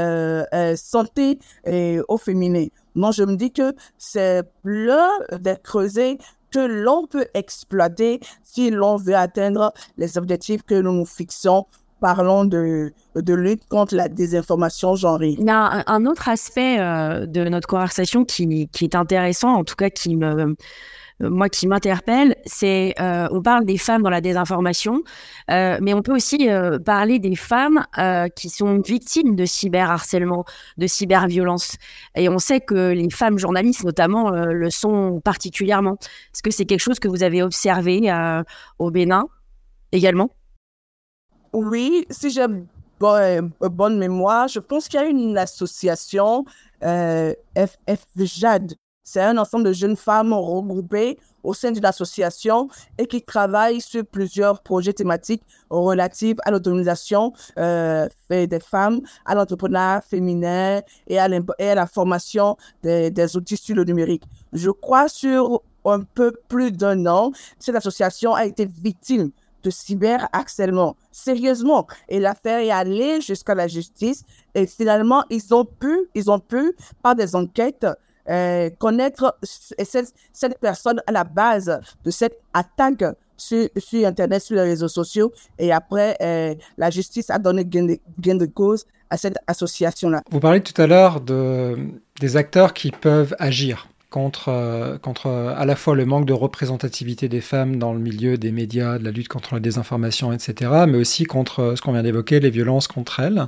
santé 0.77 1.39
et 1.65 2.01
au 2.09 2.19
féminin. 2.19 2.67
Non, 2.95 3.13
je 3.13 3.23
me 3.23 3.37
dis 3.37 3.53
que 3.53 3.75
c'est 3.99 4.43
l'un 4.65 5.11
des 5.39 5.57
creusets 5.63 6.19
que 6.51 6.61
l'on 6.61 7.07
peut 7.07 7.27
exploiter 7.35 8.21
si 8.43 8.71
l'on 8.71 8.97
veut 8.97 9.17
atteindre 9.17 9.73
les 9.99 10.17
objectifs 10.17 10.63
que 10.63 10.75
nous 10.75 10.93
nous 10.93 11.07
fixons 11.07 11.67
parlons 12.01 12.45
de, 12.45 12.93
de 13.15 13.35
lutte 13.35 13.67
contre 13.69 13.95
la 13.95 14.09
désinformation 14.09 14.97
genrée. 14.97 15.35
Il 15.39 15.47
y 15.47 15.51
a 15.51 15.83
un, 15.87 16.07
autre 16.07 16.29
aspect 16.29 16.77
de 16.79 17.49
notre 17.49 17.67
conversation 17.67 18.25
qui, 18.25 18.69
qui, 18.69 18.85
est 18.85 18.95
intéressant, 18.95 19.55
en 19.55 19.65
tout 19.65 19.77
cas 19.77 19.91
qui 19.91 20.15
me, 20.17 20.27
euh, 20.27 20.55
moi 21.21 21.49
qui 21.49 21.67
m'interpelle, 21.67 22.37
c'est 22.45 22.95
euh, 23.01 23.29
on 23.31 23.41
parle 23.43 23.65
des 23.65 23.79
femmes 23.79 24.03
dans 24.03 24.11
la 24.11 24.21
désinformation, 24.21 25.03
euh, 25.51 25.79
mais 25.81 25.95
on 25.95 26.03
peut 26.03 26.15
aussi 26.15 26.49
parler 26.85 27.19
des 27.19 27.37
femmes 27.37 27.85
qui 28.35 28.51
sont 28.51 28.81
victimes 28.81 29.37
de 29.37 29.45
cyberharcèlement, 29.45 30.45
de 30.77 30.87
cyberviolence. 30.87 31.77
Et 32.15 32.29
on 32.29 32.39
sait 32.39 32.61
que 32.61 32.93
les 32.93 33.11
femmes 33.11 33.39
journalistes, 33.39 33.85
notamment, 33.85 34.31
le 34.31 34.71
sont 34.71 35.21
particulièrement. 35.25 35.97
Est-ce 36.01 36.43
que 36.43 36.51
c'est 36.51 36.67
quelque 36.67 36.81
chose 36.81 36.99
que 36.99 37.09
vous 37.09 37.23
avez 37.23 37.43
observé 37.43 38.13
au 38.79 38.91
Bénin 38.91 39.25
également? 39.93 40.31
Oui, 41.53 42.07
si 42.11 42.31
j'ai 42.31 42.47
bonne 42.99 43.99
mémoire, 43.99 44.49
je 44.49 44.59
pense 44.59 44.89
qu'il 44.89 45.01
y 45.01 45.03
a 45.03 45.07
une 45.07 45.39
association 45.39 46.45
FFJAD 46.83 48.75
c'est 49.07 49.21
un 49.21 49.39
ensemble 49.39 49.65
de 49.65 49.73
jeunes 49.73 49.97
femmes 49.97 50.33
regroupées 50.33 51.17
au 51.45 51.55
sein 51.55 51.71
d'une 51.71 51.85
association 51.85 52.69
et 52.99 53.07
qui 53.07 53.23
travaillent 53.23 53.81
sur 53.81 54.05
plusieurs 54.05 54.61
projets 54.63 54.93
thématiques 54.93 55.45
relatifs 55.71 56.39
à 56.45 56.51
l'autonomisation 56.51 57.33
euh, 57.57 58.09
des 58.29 58.61
femmes, 58.61 59.01
à 59.25 59.37
l'entrepreneuriat 59.37 60.01
féminin 60.01 60.81
et 61.07 61.21
à, 61.21 61.29
la 61.29 61.87
formation 61.87 62.57
des, 62.83 63.37
outils 63.37 63.57
sur 63.57 63.77
le 63.77 63.85
numérique. 63.85 64.25
Je 64.53 64.71
crois 64.71 65.09
sur 65.09 65.63
un 65.85 66.01
peu 66.01 66.33
plus 66.49 66.73
d'un 66.73 67.07
an, 67.07 67.31
cette 67.61 67.77
association 67.77 68.35
a 68.35 68.45
été 68.45 68.67
victime 68.67 69.31
de 69.63 69.71
cyberharcèlement. 69.71 70.97
Sérieusement. 71.13 71.87
Et 72.09 72.19
l'affaire 72.19 72.59
est 72.59 72.71
allée 72.71 73.21
jusqu'à 73.21 73.55
la 73.55 73.69
justice. 73.69 74.25
Et 74.55 74.67
finalement, 74.67 75.25
ils 75.31 75.55
ont 75.55 75.65
pu, 75.65 76.09
ils 76.15 76.31
ont 76.31 76.39
pu, 76.41 76.73
par 77.03 77.15
des 77.15 77.35
enquêtes, 77.35 77.87
euh, 78.29 78.71
connaître 78.79 79.37
cette, 79.43 80.13
cette, 80.33 80.59
personne 80.59 81.01
à 81.07 81.13
la 81.13 81.25
base 81.25 81.81
de 82.05 82.11
cette 82.11 82.39
attaque 82.53 83.05
sur, 83.37 83.69
sur, 83.77 84.07
Internet, 84.07 84.43
sur 84.43 84.57
les 84.57 84.63
réseaux 84.63 84.89
sociaux. 84.89 85.33
Et 85.59 85.73
après, 85.73 86.17
euh, 86.21 86.55
la 86.77 86.91
justice 86.91 87.31
a 87.31 87.39
donné 87.39 87.65
gain 87.65 88.35
de, 88.35 88.47
cause 88.47 88.87
à 89.11 89.17
cette 89.17 89.39
association-là. 89.47 90.23
Vous 90.31 90.41
parlez 90.41 90.61
tout 90.61 90.81
à 90.81 90.87
l'heure 90.87 91.21
de, 91.21 91.77
des 92.21 92.37
acteurs 92.37 92.75
qui 92.75 92.91
peuvent 92.91 93.37
agir 93.39 93.89
contre, 94.11 94.49
euh, 94.49 94.99
contre 94.99 95.29
à 95.29 95.65
la 95.65 95.77
fois 95.77 95.95
le 95.95 96.07
manque 96.07 96.27
de 96.27 96.33
représentativité 96.33 97.29
des 97.29 97.41
femmes 97.41 97.77
dans 97.77 97.93
le 97.93 98.01
milieu 98.01 98.39
des 98.39 98.51
médias, 98.51 98.99
de 98.99 99.05
la 99.05 99.11
lutte 99.11 99.29
contre 99.29 99.55
la 99.55 99.61
désinformation, 99.61 100.33
etc., 100.33 100.85
mais 100.89 100.99
aussi 100.99 101.25
contre 101.25 101.75
ce 101.77 101.83
qu'on 101.83 101.93
vient 101.93 102.03
d'évoquer, 102.03 102.41
les 102.41 102.51
violences 102.51 102.89
contre 102.89 103.21
elles. 103.21 103.47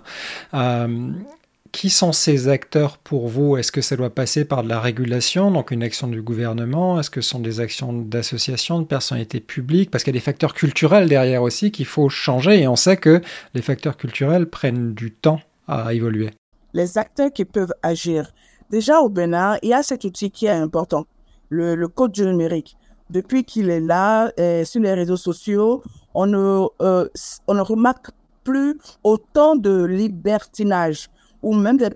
Qui 1.72 1.90
sont 1.90 2.12
ces 2.12 2.48
acteurs 2.48 2.98
pour 2.98 3.28
vous? 3.28 3.56
Est-ce 3.56 3.72
que 3.72 3.80
ça 3.80 3.96
doit 3.96 4.10
passer 4.10 4.44
par 4.44 4.62
de 4.62 4.68
la 4.68 4.80
régulation, 4.80 5.50
donc 5.50 5.70
une 5.70 5.82
action 5.82 6.08
du 6.08 6.22
gouvernement? 6.22 6.98
Est-ce 6.98 7.10
que 7.10 7.20
ce 7.20 7.30
sont 7.30 7.40
des 7.40 7.60
actions 7.60 7.92
d'associations, 7.92 8.80
de 8.80 8.84
personnalités 8.84 9.40
publiques? 9.40 9.90
Parce 9.90 10.04
qu'il 10.04 10.12
y 10.12 10.16
a 10.16 10.20
des 10.20 10.24
facteurs 10.24 10.54
culturels 10.54 11.08
derrière 11.08 11.42
aussi 11.42 11.70
qu'il 11.70 11.86
faut 11.86 12.08
changer 12.08 12.62
et 12.62 12.68
on 12.68 12.76
sait 12.76 12.96
que 12.96 13.20
les 13.54 13.62
facteurs 13.62 13.96
culturels 13.96 14.48
prennent 14.48 14.94
du 14.94 15.12
temps 15.12 15.40
à 15.66 15.92
évoluer. 15.94 16.30
Les 16.74 16.98
acteurs 16.98 17.32
qui 17.32 17.44
peuvent 17.44 17.74
agir. 17.82 18.32
Déjà 18.70 19.00
au 19.00 19.08
Bénin, 19.08 19.56
il 19.62 19.70
y 19.70 19.74
a 19.74 19.82
cet 19.82 20.04
outil 20.04 20.30
qui 20.30 20.46
est 20.46 20.50
important, 20.50 21.06
le, 21.48 21.86
code 21.86 22.12
du 22.12 22.24
numérique. 22.24 22.76
Depuis 23.10 23.44
qu'il 23.44 23.70
est 23.70 23.80
là, 23.80 24.30
euh, 24.38 24.64
sur 24.64 24.82
les 24.82 24.92
réseaux 24.92 25.16
sociaux, 25.16 25.82
euh, 26.14 27.08
on 27.46 27.54
ne 27.54 27.60
remarque 27.60 28.10
plus 28.44 28.78
autant 29.04 29.56
de 29.56 29.84
libertinage 29.84 31.08
ou 31.42 31.54
même 31.54 31.76
des 31.76 31.90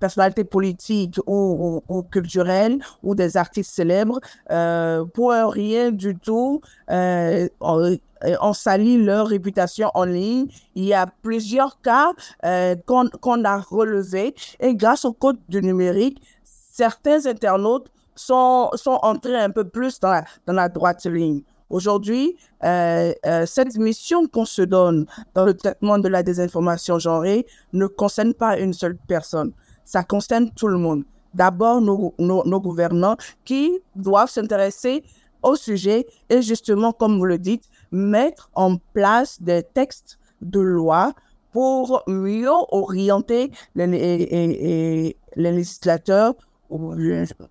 personnalités, 0.00 0.44
politiques 0.44 1.18
ou, 1.26 1.82
culturelles 2.10 2.78
ou 3.02 3.14
des 3.14 3.36
artistes 3.36 3.72
célèbres 3.72 4.20
euh, 4.50 5.04
pour 5.04 5.30
rien 5.30 5.90
du 5.90 6.16
tout 6.16 6.60
euh, 6.90 7.48
on, 7.60 8.52
salit 8.52 9.02
leur 9.02 9.28
réputation 9.28 9.90
en 9.94 10.04
ligne. 10.04 10.46
Il 10.74 10.84
y 10.84 10.94
a 10.94 11.06
plusieurs 11.06 11.80
cas 11.82 12.12
euh, 12.44 12.74
qu'on 12.86 13.44
a 13.44 13.58
relevés 13.58 14.34
et 14.60 14.74
grâce 14.74 15.04
au 15.04 15.12
code 15.12 15.38
du 15.48 15.60
numérique, 15.60 16.22
certains 16.44 17.26
internautes 17.26 17.90
sont, 18.14 18.70
sont 18.74 18.98
entrés 19.02 19.36
un 19.36 19.50
peu 19.50 19.64
plus 19.64 20.00
dans 20.00 20.22
la 20.46 20.68
droite 20.68 21.04
ligne. 21.04 21.42
Aujourd'hui, 21.68 22.36
euh, 22.64 23.12
euh, 23.26 23.44
cette 23.44 23.76
mission 23.76 24.26
qu'on 24.28 24.44
se 24.44 24.62
donne 24.62 25.06
dans 25.34 25.44
le 25.44 25.54
traitement 25.54 25.98
de 25.98 26.08
la 26.08 26.22
désinformation 26.22 26.98
genrée 26.98 27.44
ne 27.72 27.86
concerne 27.86 28.34
pas 28.34 28.58
une 28.58 28.72
seule 28.72 28.96
personne. 29.08 29.52
Ça 29.84 30.04
concerne 30.04 30.50
tout 30.50 30.68
le 30.68 30.78
monde. 30.78 31.04
D'abord, 31.34 31.80
nos, 31.80 32.14
nos, 32.18 32.60
gouvernants 32.60 33.16
qui 33.44 33.78
doivent 33.94 34.30
s'intéresser 34.30 35.02
au 35.42 35.56
sujet 35.56 36.06
et 36.30 36.40
justement, 36.40 36.92
comme 36.92 37.18
vous 37.18 37.26
le 37.26 37.38
dites, 37.38 37.64
mettre 37.90 38.48
en 38.54 38.76
place 38.94 39.42
des 39.42 39.62
textes 39.62 40.18
de 40.40 40.60
loi 40.60 41.12
pour 41.52 42.02
mieux 42.06 42.48
orienter 42.70 43.50
les, 43.74 45.16
législateurs 45.36 46.34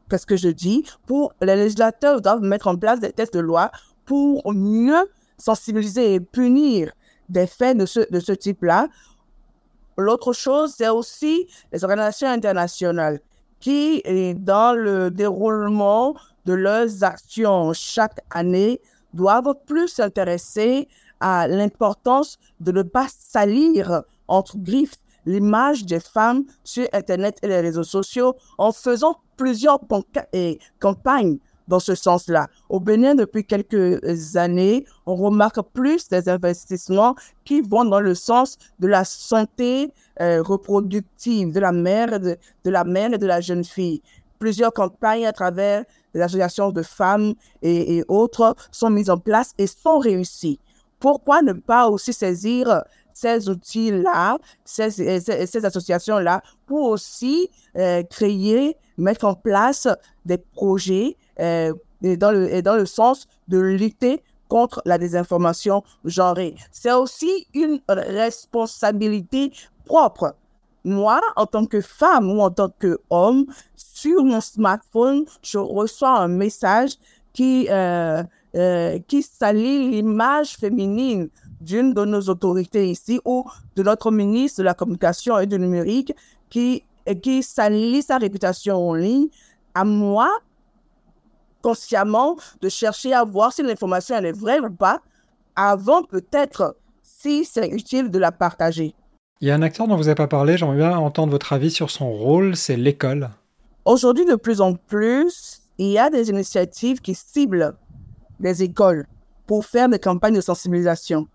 qu'est-ce 0.09 0.25
que 0.25 0.35
je 0.35 0.49
dis, 0.49 0.83
pour 1.05 1.33
les 1.41 1.55
législateurs 1.55 2.21
doivent 2.21 2.41
mettre 2.41 2.67
en 2.67 2.75
place 2.75 2.99
des 2.99 3.11
textes 3.11 3.33
de 3.33 3.39
loi 3.39 3.71
pour 4.05 4.53
mieux 4.53 5.09
sensibiliser 5.37 6.15
et 6.15 6.19
punir 6.19 6.91
des 7.29 7.47
faits 7.47 7.77
de 7.77 7.85
ce, 7.85 8.31
type-là. 8.31 8.87
L'autre 9.97 10.33
chose, 10.33 10.73
c'est 10.77 10.89
aussi 10.89 11.47
les 11.71 11.83
organisations 11.83 12.27
internationales 12.27 13.19
qui, 13.59 14.03
dans 14.35 14.77
le 14.77 15.09
déroulement 15.09 16.15
de 16.45 16.53
leurs 16.53 17.03
actions 17.03 17.73
chaque 17.73 18.19
année, 18.29 18.81
doivent 19.13 19.55
plus 19.65 19.87
s'intéresser 19.87 20.87
à 21.19 21.47
l'importance 21.47 22.37
de 22.59 22.71
ne 22.71 22.83
pas 22.83 23.07
salir 23.09 24.03
entre 24.27 24.57
griffes 24.57 24.97
l'image 25.25 25.85
des 25.85 25.99
femmes 25.99 26.43
sur 26.63 26.87
Internet 26.93 27.39
et 27.41 27.47
les 27.47 27.61
réseaux 27.61 27.83
sociaux 27.83 28.35
en 28.57 28.71
faisant 28.71 29.17
plusieurs 29.37 29.79
campagnes 30.79 31.39
dans 31.67 31.79
ce 31.79 31.95
sens-là. 31.95 32.47
Au 32.69 32.79
Bénin, 32.79 33.15
depuis 33.15 33.43
quelques 33.45 34.35
années, 34.35 34.85
on 35.05 35.15
remarque 35.15 35.61
plus 35.73 36.07
des 36.09 36.29
investissements 36.29 37.15
qui 37.43 37.61
vont 37.61 37.85
dans 37.85 37.99
le 37.99 38.15
sens 38.15 38.57
de 38.79 38.87
la 38.87 39.03
santé 39.03 39.91
euh, 40.21 40.41
reproductive 40.41 41.51
de 41.51 41.59
la 41.59 41.71
mère, 41.71 42.19
de, 42.19 42.37
de, 42.63 42.69
la 42.69 42.83
mère 42.83 43.13
et 43.13 43.17
de 43.17 43.27
la 43.27 43.41
jeune 43.41 43.63
fille. 43.63 44.01
Plusieurs 44.39 44.73
campagnes 44.73 45.25
à 45.25 45.33
travers 45.33 45.83
les 46.13 46.21
associations 46.21 46.71
de 46.71 46.81
femmes 46.81 47.33
et, 47.61 48.03
autres 48.07 48.55
sont 48.71 48.89
mises 48.89 49.09
en 49.09 49.17
place 49.17 49.53
et 49.57 49.67
sont 49.67 49.99
réussies. 49.99 50.59
Pourquoi 50.99 51.41
ne 51.41 51.53
pas 51.53 51.87
aussi 51.89 52.13
saisir 52.13 52.83
ces 53.13 53.47
outils-là, 53.47 54.37
ces, 54.63 54.89
ces, 55.19 55.65
associations-là, 55.65 56.41
pour 56.65 56.89
aussi 56.89 57.49
euh, 57.77 58.03
créer, 58.03 58.75
mettre 58.97 59.25
en 59.25 59.35
place 59.35 59.87
des 60.25 60.37
projets 60.37 61.15
euh, 61.39 61.73
et, 62.01 62.17
dans 62.17 62.31
le, 62.31 62.53
et 62.53 62.61
dans 62.61 62.75
le 62.75 62.85
sens 62.85 63.27
de 63.47 63.57
lutter 63.57 64.21
contre 64.47 64.81
la 64.85 64.97
désinformation 64.97 65.83
genrée. 66.03 66.55
C'est 66.71 66.91
aussi 66.91 67.47
une 67.53 67.79
responsabilité 67.87 69.51
propre. 69.85 70.35
Moi, 70.83 71.19
en 71.35 71.47
tant 71.47 71.65
que 71.65 71.81
femme 71.81 72.29
ou 72.29 72.41
en 72.41 72.51
tant 72.51 72.69
qu'homme, 72.79 73.47
sur 73.75 74.23
mon 74.23 74.39
smartphone, 74.39 75.25
je 75.41 75.57
reçois 75.57 76.19
un 76.19 76.27
message 76.27 76.91
qui, 77.33 77.67
euh, 77.69 78.23
euh, 78.55 78.99
qui 79.07 79.23
salit 79.23 79.89
l'image 79.89 80.57
féminine 80.57 81.29
d'une 81.59 81.93
de 81.93 82.05
nos 82.05 82.21
autorités 82.29 82.89
ici 82.89 83.19
ou 83.25 83.45
de 83.75 83.81
notre 83.81 84.11
ministre 84.11 84.59
de 84.59 84.63
la 84.63 84.75
Communication 84.75 85.39
et 85.39 85.47
du 85.47 85.57
Numérique 85.57 86.13
qui, 86.49 86.83
qui 87.23 87.41
salit 87.41 88.03
sa 88.03 88.17
réputation 88.17 88.89
en 88.89 88.93
ligne. 88.93 89.27
À 89.73 89.83
moi, 89.83 90.29
consciemment 91.65 92.35
de 92.61 92.69
chercher 92.69 93.11
à 93.11 93.23
voir 93.23 93.51
si 93.51 93.63
l'information 93.63 94.15
elle 94.15 94.27
est 94.27 94.39
vraie 94.39 94.59
ou 94.59 94.69
pas 94.69 95.01
avant 95.55 96.03
peut-être 96.03 96.77
si 97.01 97.43
c'est 97.43 97.67
utile 97.69 98.11
de 98.11 98.19
la 98.19 98.31
partager. 98.31 98.93
Il 99.41 99.47
y 99.47 99.51
a 99.51 99.55
un 99.55 99.63
acteur 99.63 99.87
dont 99.87 99.95
vous 99.95 100.03
n'avez 100.03 100.13
pas 100.13 100.27
parlé, 100.27 100.57
j'aimerais 100.57 100.77
bien 100.77 100.95
entendre 100.95 101.31
votre 101.31 101.53
avis 101.53 101.71
sur 101.71 101.89
son 101.89 102.11
rôle, 102.11 102.55
c'est 102.55 102.77
l'école. 102.77 103.31
Aujourd'hui, 103.83 104.25
de 104.25 104.35
plus 104.35 104.61
en 104.61 104.75
plus, 104.75 105.61
il 105.79 105.87
y 105.87 105.97
a 105.97 106.11
des 106.11 106.29
initiatives 106.29 107.01
qui 107.01 107.15
ciblent 107.15 107.73
des 108.39 108.61
écoles 108.61 109.07
pour 109.47 109.65
faire 109.65 109.89
des 109.89 109.99
campagnes 109.99 110.35
de 110.35 110.41
sensibilisation, 110.41 111.27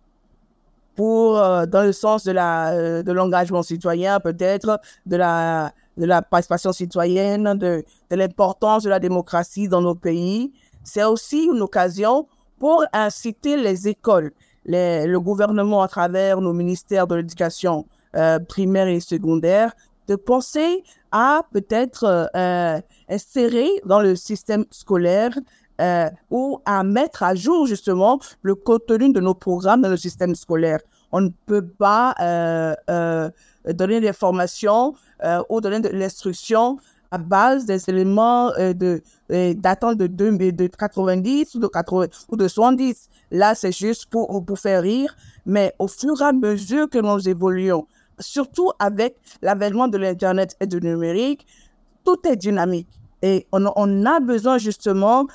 pour 0.94 1.38
euh, 1.38 1.66
dans 1.66 1.82
le 1.82 1.92
sens 1.92 2.22
de 2.22 2.32
euh, 2.36 3.02
de 3.02 3.12
l'engagement 3.12 3.64
citoyen 3.64 4.20
peut-être, 4.20 4.80
de 5.06 5.16
la 5.16 5.72
de 6.00 6.06
la 6.06 6.22
participation 6.22 6.72
citoyenne, 6.72 7.54
de, 7.56 7.84
l'importance 8.10 8.82
de 8.82 8.90
la 8.90 8.98
démocratie 8.98 9.68
dans 9.68 9.82
nos 9.82 9.94
pays. 9.94 10.52
C'est 10.82 11.04
aussi 11.04 11.44
une 11.44 11.60
occasion 11.60 12.26
pour 12.58 12.84
inciter 12.92 13.56
les 13.56 13.86
écoles, 13.86 14.32
les, 14.64 15.06
le 15.06 15.20
gouvernement 15.20 15.82
à 15.82 15.88
travers 15.88 16.40
nos 16.40 16.52
ministères 16.52 17.06
de 17.06 17.16
l'éducation 17.16 17.86
euh, 18.16 18.38
primaire 18.38 18.88
et 18.88 19.00
secondaire, 19.00 19.72
de 20.08 20.16
penser 20.16 20.82
à 21.12 21.42
peut-être 21.52 22.30
euh, 22.34 22.80
insérer 23.08 23.68
dans 23.84 24.00
le 24.00 24.16
système 24.16 24.64
scolaire 24.70 25.32
euh, 25.80 26.10
ou 26.30 26.60
à 26.66 26.82
mettre 26.82 27.22
à 27.22 27.34
jour 27.34 27.66
justement 27.66 28.18
le 28.42 28.54
contenu 28.54 29.12
de 29.12 29.20
nos 29.20 29.34
programmes 29.34 29.80
dans 29.80 29.88
le 29.88 29.96
système 29.96 30.34
scolaire. 30.34 30.80
On 31.12 31.22
ne 31.22 31.30
peut 31.46 31.66
pas 31.66 32.14
euh, 32.20 32.74
euh, 32.90 33.30
donner 33.66 34.00
des 34.00 34.12
formations 34.12 34.94
euh, 35.24 35.42
ou 35.48 35.60
donner 35.60 35.80
de 35.80 35.88
l'instruction 35.88 36.78
à 37.10 37.18
base 37.18 37.66
des 37.66 37.88
éléments 37.90 38.52
euh, 38.58 38.72
de 38.72 39.02
euh, 39.32 39.54
datant 39.54 39.94
de, 39.94 40.06
de, 40.06 40.50
de 40.50 40.66
90 40.66 41.54
ou 41.56 41.58
de 41.58 41.66
80 41.66 42.06
ou 42.28 42.36
de 42.36 42.46
70. 42.48 43.08
Là, 43.32 43.54
c'est 43.54 43.72
juste 43.72 44.06
pour, 44.06 44.44
pour 44.44 44.58
faire 44.58 44.82
rire, 44.82 45.14
mais 45.44 45.74
au 45.78 45.88
fur 45.88 46.20
et 46.20 46.24
à 46.24 46.32
mesure 46.32 46.88
que 46.88 46.98
nous 46.98 47.28
évoluons, 47.28 47.86
surtout 48.18 48.70
avec 48.78 49.16
l'avènement 49.42 49.88
de 49.88 49.98
l'Internet 49.98 50.56
et 50.60 50.66
du 50.66 50.80
numérique, 50.80 51.46
tout 52.04 52.18
est 52.26 52.36
dynamique. 52.36 52.88
Et 53.22 53.46
on, 53.52 54.06
a 54.06 54.20
besoin 54.20 54.58
justement 54.58 55.26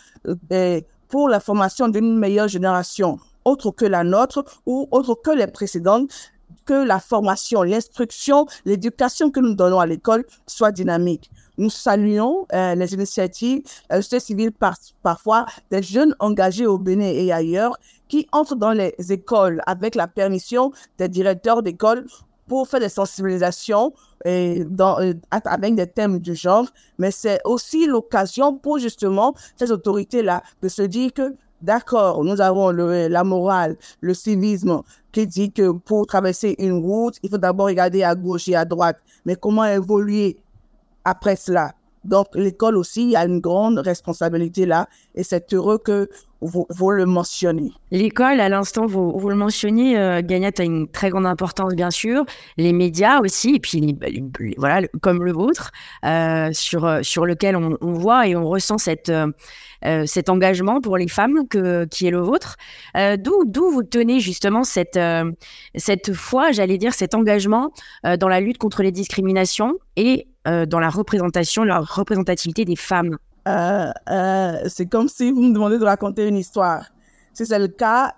euh, 0.51 0.81
pour 1.07 1.29
la 1.29 1.39
formation 1.39 1.87
d'une 1.87 2.17
meilleure 2.17 2.47
génération, 2.47 3.19
autre 3.43 3.69
que 3.71 3.85
la 3.85 4.03
nôtre 4.03 4.43
ou 4.65 4.87
autre 4.91 5.13
que 5.23 5.29
les 5.29 5.47
précédentes, 5.47 6.31
que 6.65 6.73
la 6.73 6.99
formation, 6.99 7.63
l'instruction, 7.63 8.45
l'éducation 8.65 9.31
que 9.31 9.39
nous 9.39 9.55
donnons 9.55 9.79
à 9.79 9.85
l'école 9.85 10.25
soit 10.47 10.71
dynamique. 10.71 11.29
Nous 11.57 11.69
saluons 11.69 12.45
euh, 12.53 12.75
les 12.75 12.93
initiatives 12.93 13.63
euh, 13.91 14.01
civiles 14.01 14.51
par, 14.51 14.75
parfois 15.01 15.45
des 15.71 15.81
jeunes 15.81 16.15
engagés 16.19 16.65
au 16.65 16.77
Bénin 16.77 17.05
et 17.05 17.31
ailleurs 17.31 17.77
qui 18.07 18.27
entrent 18.31 18.55
dans 18.55 18.73
les 18.73 18.93
écoles 19.09 19.61
avec 19.65 19.95
la 19.95 20.07
permission 20.07 20.71
des 20.97 21.07
directeurs 21.07 21.63
d'école 21.63 22.05
pour 22.47 22.67
faire 22.67 22.79
des 22.79 22.89
sensibilisations 22.89 23.93
et 24.23 24.63
dans, 24.65 24.99
euh, 24.99 25.13
avec 25.31 25.75
des 25.75 25.87
thèmes 25.87 26.19
du 26.19 26.35
genre, 26.35 26.67
mais 26.97 27.11
c'est 27.11 27.39
aussi 27.45 27.87
l'occasion 27.87 28.55
pour 28.55 28.79
justement 28.79 29.33
ces 29.55 29.71
autorités-là 29.71 30.43
de 30.61 30.67
se 30.67 30.81
dire 30.81 31.13
que 31.13 31.35
d'accord, 31.65 32.23
nous 32.23 32.39
avons 32.39 32.69
la 32.71 33.23
morale, 33.23 33.75
le 33.99 34.13
civisme 34.13 34.81
qui 35.11 35.27
dit 35.27 35.51
que 35.51 35.71
pour 35.71 36.05
traverser 36.05 36.55
une 36.59 36.73
route, 36.73 37.17
il 37.23 37.29
faut 37.29 37.37
d'abord 37.37 37.65
regarder 37.65 38.03
à 38.03 38.15
gauche 38.15 38.47
et 38.47 38.55
à 38.55 38.63
droite, 38.63 38.99
mais 39.25 39.35
comment 39.35 39.65
évoluer 39.65 40.37
après 41.03 41.35
cela? 41.35 41.73
Donc, 42.05 42.27
l'école 42.33 42.77
aussi 42.77 43.15
a 43.15 43.25
une 43.25 43.39
grande 43.39 43.79
responsabilité 43.79 44.65
là, 44.65 44.87
et 45.15 45.23
c'est 45.23 45.53
heureux 45.53 45.77
que 45.77 46.09
vous, 46.41 46.67
vous 46.69 46.91
le 46.91 47.05
mentionnez. 47.05 47.71
L'école, 47.91 48.39
à 48.39 48.49
l'instant, 48.49 48.85
vous, 48.85 49.17
vous 49.17 49.29
le 49.29 49.35
mentionnez, 49.35 49.97
euh, 49.97 50.21
Gagnat 50.23 50.51
a 50.59 50.63
une 50.63 50.87
très 50.87 51.09
grande 51.09 51.25
importance, 51.25 51.73
bien 51.73 51.89
sûr. 51.89 52.23
Les 52.57 52.73
médias 52.73 53.19
aussi, 53.21 53.55
et 53.55 53.59
puis 53.59 53.79
les, 53.79 54.55
voilà, 54.57 54.87
comme 55.01 55.23
le 55.23 55.31
vôtre, 55.31 55.71
euh, 56.03 56.49
sur, 56.53 56.99
sur 57.01 57.25
lequel 57.25 57.55
on, 57.55 57.77
voit 57.93 58.27
et 58.27 58.35
on 58.35 58.47
ressent 58.47 58.77
cette, 58.77 59.11
euh, 59.85 60.05
cet 60.05 60.29
engagement 60.29 60.81
pour 60.81 60.97
les 60.97 61.07
femmes 61.07 61.47
qui 61.47 62.07
est 62.07 62.11
le 62.11 62.19
vôtre. 62.19 62.55
Euh, 62.97 63.17
d'où, 63.17 63.69
vous 63.71 63.83
tenez 63.83 64.19
justement 64.19 64.63
cette, 64.63 64.97
euh, 64.97 65.31
cette 65.75 66.13
foi, 66.13 66.51
j'allais 66.51 66.77
dire, 66.77 66.93
cet 66.93 67.13
engagement 67.13 67.71
euh, 68.05 68.17
dans 68.17 68.27
la 68.27 68.39
lutte 68.39 68.57
contre 68.57 68.83
les 68.83 68.91
discriminations 68.91 69.73
et 69.95 70.27
euh, 70.47 70.65
dans 70.65 70.79
la 70.79 70.89
représentation, 70.89 71.63
la 71.63 71.79
représentativité 71.79 72.65
des 72.65 72.75
femmes 72.75 73.17
euh, 73.47 73.91
euh, 74.09 74.57
C'est 74.67 74.85
comme 74.85 75.07
si 75.07 75.31
vous 75.31 75.41
me 75.41 75.53
demandez 75.53 75.79
de 75.79 75.85
raconter 75.85 76.27
une 76.27 76.37
histoire. 76.37 76.85
Si 77.33 77.45
c'est 77.45 77.59
le 77.59 77.67
cas, 77.67 78.13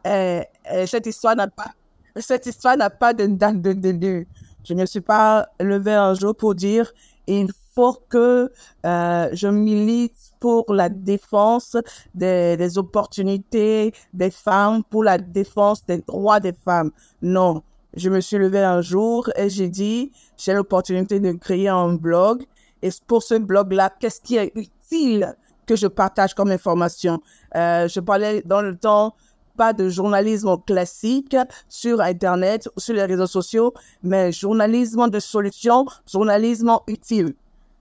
cette 0.86 1.08
histoire 1.08 1.36
n'a 1.36 1.48
pas, 1.48 1.72
cette 2.18 2.46
histoire 2.46 2.78
n'a 2.78 2.90
pas 2.90 3.14
de 3.14 3.26
date 3.26 3.62
de 3.62 3.74
début. 3.74 4.28
Je 4.64 4.74
ne 4.74 4.86
suis 4.86 5.02
pas 5.02 5.48
levée 5.60 5.94
un 5.94 6.14
jour 6.14 6.36
pour 6.36 6.54
dire 6.54 6.92
il 7.26 7.50
faut 7.74 7.98
que 8.10 8.52
je 8.84 9.48
milite 9.48 10.16
pour 10.40 10.72
la 10.72 10.90
défense 10.90 11.78
des, 12.14 12.78
opportunités 12.78 13.94
des 14.14 14.30
femmes, 14.30 14.84
pour 14.84 15.04
la 15.04 15.18
défense 15.18 15.84
des 15.86 15.98
droits 16.00 16.40
des 16.40 16.54
femmes. 16.54 16.92
Non, 17.24 17.64
je 17.98 18.10
me 18.10 18.22
suis 18.22 18.38
levée 18.38 18.64
un 18.64 18.82
jour 18.82 19.30
et 19.36 19.50
j'ai 19.50 19.70
dit, 19.70 20.12
j'ai 20.38 20.54
l'opportunité 20.54 21.20
de 21.20 21.32
créer 21.34 21.68
un 21.68 21.94
blog. 21.94 22.46
Et 22.82 22.90
pour 23.08 23.24
ce 23.24 23.36
blog-là, 23.36 23.92
qu'est-ce 24.00 24.22
qui 24.22 24.38
est 24.38 24.52
utile 24.56 25.36
que 25.66 25.76
je 25.76 25.88
partage 25.88 26.34
comme 26.34 26.52
information? 26.52 27.20
Euh, 27.56 27.88
je 27.88 28.00
parlais 28.00 28.44
dans 28.46 28.62
le 28.62 28.78
temps 28.78 29.16
pas 29.58 29.74
de 29.74 29.90
journalisme 29.90 30.56
classique 30.66 31.36
sur 31.68 32.00
Internet, 32.00 32.70
sur 32.78 32.94
les 32.94 33.06
réseaux 33.06 33.26
sociaux, 33.26 33.74
mais 34.04 34.32
journalisme 34.32 35.10
de 35.10 35.20
solution, 35.20 35.88
journalisme 36.06 36.78
utile. 36.88 37.34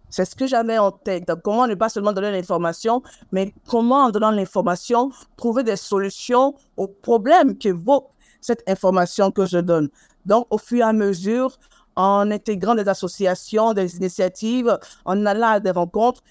C'est 0.08 0.24
ce 0.24 0.34
que 0.34 0.46
j'avais 0.46 0.78
en 0.78 0.92
tête. 0.92 1.28
Donc, 1.28 1.42
comment 1.42 1.66
ne 1.66 1.74
pas 1.74 1.90
seulement 1.90 2.14
donner 2.14 2.30
l'information, 2.30 3.02
mais 3.32 3.52
comment 3.68 4.04
en 4.04 4.10
donnant 4.10 4.30
l'information, 4.30 5.10
trouver 5.36 5.62
des 5.62 5.76
solutions 5.76 6.54
aux 6.78 6.88
problèmes 6.88 7.58
qu'évoque 7.58 8.08
cette 8.40 8.62
information 8.68 9.30
que 9.30 9.46
je 9.46 9.58
donne. 9.58 9.88
Donc, 10.24 10.46
au 10.50 10.58
fur 10.58 10.78
et 10.78 10.82
à 10.82 10.92
mesure, 10.92 11.58
en 11.96 12.30
intégrant 12.30 12.74
des 12.74 12.88
associations, 12.88 13.72
des 13.72 13.96
initiatives, 13.96 14.78
en 15.06 15.24
allant 15.24 15.48
à 15.48 15.60
des 15.60 15.70
rencontres, 15.70 16.22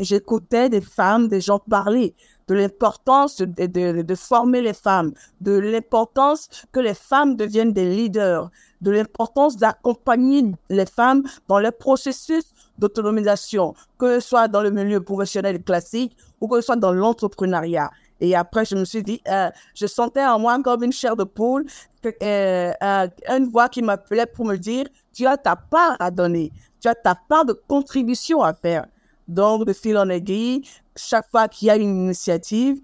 j'écoutais 0.00 0.70
des 0.70 0.80
femmes, 0.80 1.28
des 1.28 1.42
gens 1.42 1.58
parler 1.58 2.14
de 2.48 2.54
l'importance 2.54 3.36
de, 3.36 4.14
former 4.14 4.60
les 4.62 4.74
femmes, 4.74 5.12
de 5.40 5.52
l'importance 5.52 6.48
que 6.72 6.80
les 6.80 6.94
femmes 6.94 7.36
deviennent 7.36 7.72
des 7.72 7.88
leaders, 7.88 8.50
de 8.80 8.90
l'importance 8.90 9.56
d'accompagner 9.56 10.52
les 10.68 10.86
femmes 10.86 11.22
dans 11.48 11.58
le 11.58 11.70
processus 11.70 12.44
d'autonomisation, 12.78 13.74
que 13.98 14.20
ce 14.20 14.28
soit 14.28 14.48
dans 14.48 14.62
le 14.62 14.70
milieu 14.70 15.00
professionnel 15.00 15.62
classique 15.62 16.16
ou 16.40 16.48
que 16.48 16.56
ce 16.56 16.66
soit 16.66 16.76
dans 16.76 16.92
l'entrepreneuriat. 16.92 17.90
Et 18.20 18.34
après, 18.34 18.64
je 18.64 18.74
me 18.74 18.84
suis 18.84 19.02
dit, 19.02 19.20
euh, 19.28 19.50
je 19.74 19.86
sentais 19.86 20.24
en 20.24 20.38
moi 20.38 20.58
comme 20.62 20.82
une 20.84 20.92
chair 20.92 21.16
de 21.16 21.24
poule, 21.24 21.66
euh, 22.06 22.72
euh, 22.82 23.08
une 23.28 23.48
voix 23.50 23.68
qui 23.68 23.82
m'appelait 23.82 24.26
pour 24.26 24.44
me 24.46 24.56
dire, 24.56 24.86
tu 25.12 25.26
as 25.26 25.36
ta 25.36 25.56
part 25.56 25.96
à 25.98 26.10
donner, 26.10 26.52
tu 26.80 26.88
as 26.88 26.94
ta 26.94 27.14
part 27.14 27.44
de 27.44 27.52
contribution 27.52 28.42
à 28.42 28.54
faire. 28.54 28.86
Donc, 29.26 29.66
de 29.66 29.72
fil 29.72 29.96
en 29.96 30.08
aiguille, 30.10 30.62
chaque 30.94 31.30
fois 31.30 31.48
qu'il 31.48 31.68
y 31.68 31.70
a 31.70 31.76
une 31.76 32.04
initiative, 32.04 32.80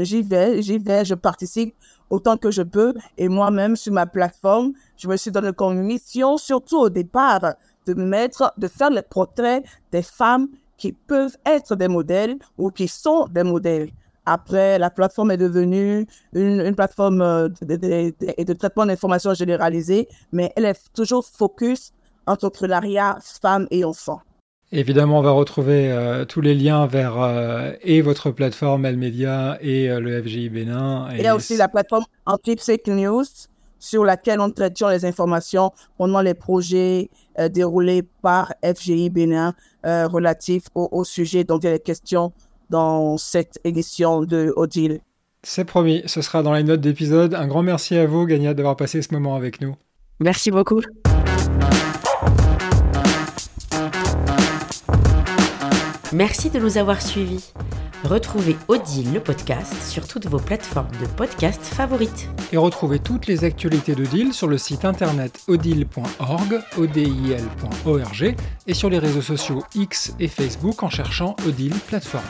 j'y 0.00 0.22
vais, 0.22 0.62
j'y 0.62 0.78
vais, 0.78 1.04
je 1.04 1.14
participe 1.14 1.74
autant 2.08 2.36
que 2.36 2.50
je 2.50 2.62
peux. 2.62 2.94
Et 3.18 3.28
moi-même, 3.28 3.76
sur 3.76 3.92
ma 3.92 4.06
plateforme, 4.06 4.72
je 4.96 5.06
me 5.06 5.16
suis 5.16 5.30
donné 5.30 5.52
comme 5.52 5.82
mission, 5.82 6.38
surtout 6.38 6.78
au 6.78 6.88
départ, 6.88 7.54
de 7.86 7.94
mettre, 7.94 8.52
de 8.56 8.68
faire 8.68 8.90
les 8.90 9.02
portraits 9.02 9.64
des 9.90 10.02
femmes 10.02 10.48
qui 10.76 10.92
peuvent 10.92 11.36
être 11.44 11.76
des 11.76 11.88
modèles 11.88 12.36
ou 12.58 12.70
qui 12.70 12.88
sont 12.88 13.26
des 13.26 13.42
modèles. 13.42 13.90
Après, 14.24 14.78
la 14.78 14.90
plateforme 14.90 15.32
est 15.32 15.36
devenue 15.36 16.06
une, 16.32 16.60
une 16.60 16.74
plateforme 16.74 17.22
euh, 17.22 17.48
de, 17.60 17.76
de, 17.76 18.14
de, 18.20 18.44
de 18.44 18.52
traitement 18.52 18.86
d'informations 18.86 19.34
généralisée, 19.34 20.08
mais 20.32 20.52
elle 20.56 20.64
est 20.64 20.92
toujours 20.94 21.26
focus 21.26 21.92
entrepreneuriat, 22.26 23.18
femmes 23.20 23.66
et 23.70 23.84
enfants. 23.84 24.22
Évidemment, 24.74 25.18
on 25.18 25.22
va 25.22 25.32
retrouver 25.32 25.92
euh, 25.92 26.24
tous 26.24 26.40
les 26.40 26.54
liens 26.54 26.86
vers 26.86 27.20
euh, 27.20 27.72
et 27.82 28.00
votre 28.00 28.30
plateforme 28.30 28.86
Elmedia 28.86 29.58
et 29.60 29.90
euh, 29.90 30.00
le 30.00 30.22
FGI 30.22 30.48
Bénin. 30.48 31.10
Et 31.12 31.18
il 31.18 31.24
y 31.24 31.26
a 31.26 31.36
aussi 31.36 31.58
la 31.58 31.68
plateforme 31.68 32.04
Anti-Fake 32.24 32.88
News 32.88 33.26
sur 33.78 34.02
laquelle 34.02 34.40
on 34.40 34.50
traite 34.50 34.80
les 34.80 35.04
informations 35.04 35.72
pendant 35.98 36.22
les 36.22 36.34
projets 36.34 37.10
déroulés 37.50 38.02
par 38.22 38.54
FGI 38.64 39.10
Bénin 39.10 39.54
relatifs 39.82 40.66
au, 40.76 40.88
au, 40.92 41.02
sujet 41.02 41.42
dont 41.42 41.58
il 41.58 41.66
est 41.66 41.84
question 41.84 42.32
dans 42.72 43.18
cette 43.18 43.60
édition 43.64 44.22
de 44.22 44.52
Odile. 44.56 45.00
C'est 45.44 45.66
promis, 45.66 46.02
ce 46.06 46.22
sera 46.22 46.42
dans 46.42 46.54
les 46.54 46.62
notes 46.62 46.80
d'épisode. 46.80 47.34
Un 47.34 47.46
grand 47.46 47.62
merci 47.62 47.96
à 47.96 48.06
vous, 48.06 48.26
Gagna, 48.26 48.54
d'avoir 48.54 48.76
passé 48.76 49.02
ce 49.02 49.12
moment 49.12 49.36
avec 49.36 49.60
nous. 49.60 49.76
Merci 50.20 50.50
beaucoup. 50.50 50.80
Merci 56.12 56.50
de 56.50 56.58
nous 56.58 56.78
avoir 56.78 57.02
suivis. 57.02 57.52
Retrouvez 58.04 58.56
Odile 58.66 59.12
le 59.12 59.20
podcast 59.20 59.80
sur 59.88 60.08
toutes 60.08 60.26
vos 60.26 60.40
plateformes 60.40 60.90
de 61.00 61.06
podcast 61.06 61.64
favorites. 61.64 62.28
Et 62.52 62.56
retrouvez 62.56 62.98
toutes 62.98 63.26
les 63.26 63.44
actualités 63.44 63.94
d'Odile 63.94 64.32
sur 64.32 64.48
le 64.48 64.58
site 64.58 64.84
internet 64.84 65.40
odile.org, 65.46 66.60
odil.org 66.78 68.36
et 68.66 68.74
sur 68.74 68.90
les 68.90 68.98
réseaux 68.98 69.22
sociaux 69.22 69.62
X 69.76 70.14
et 70.18 70.28
Facebook 70.28 70.82
en 70.82 70.90
cherchant 70.90 71.36
Odile 71.46 71.74
Plateforme. 71.86 72.24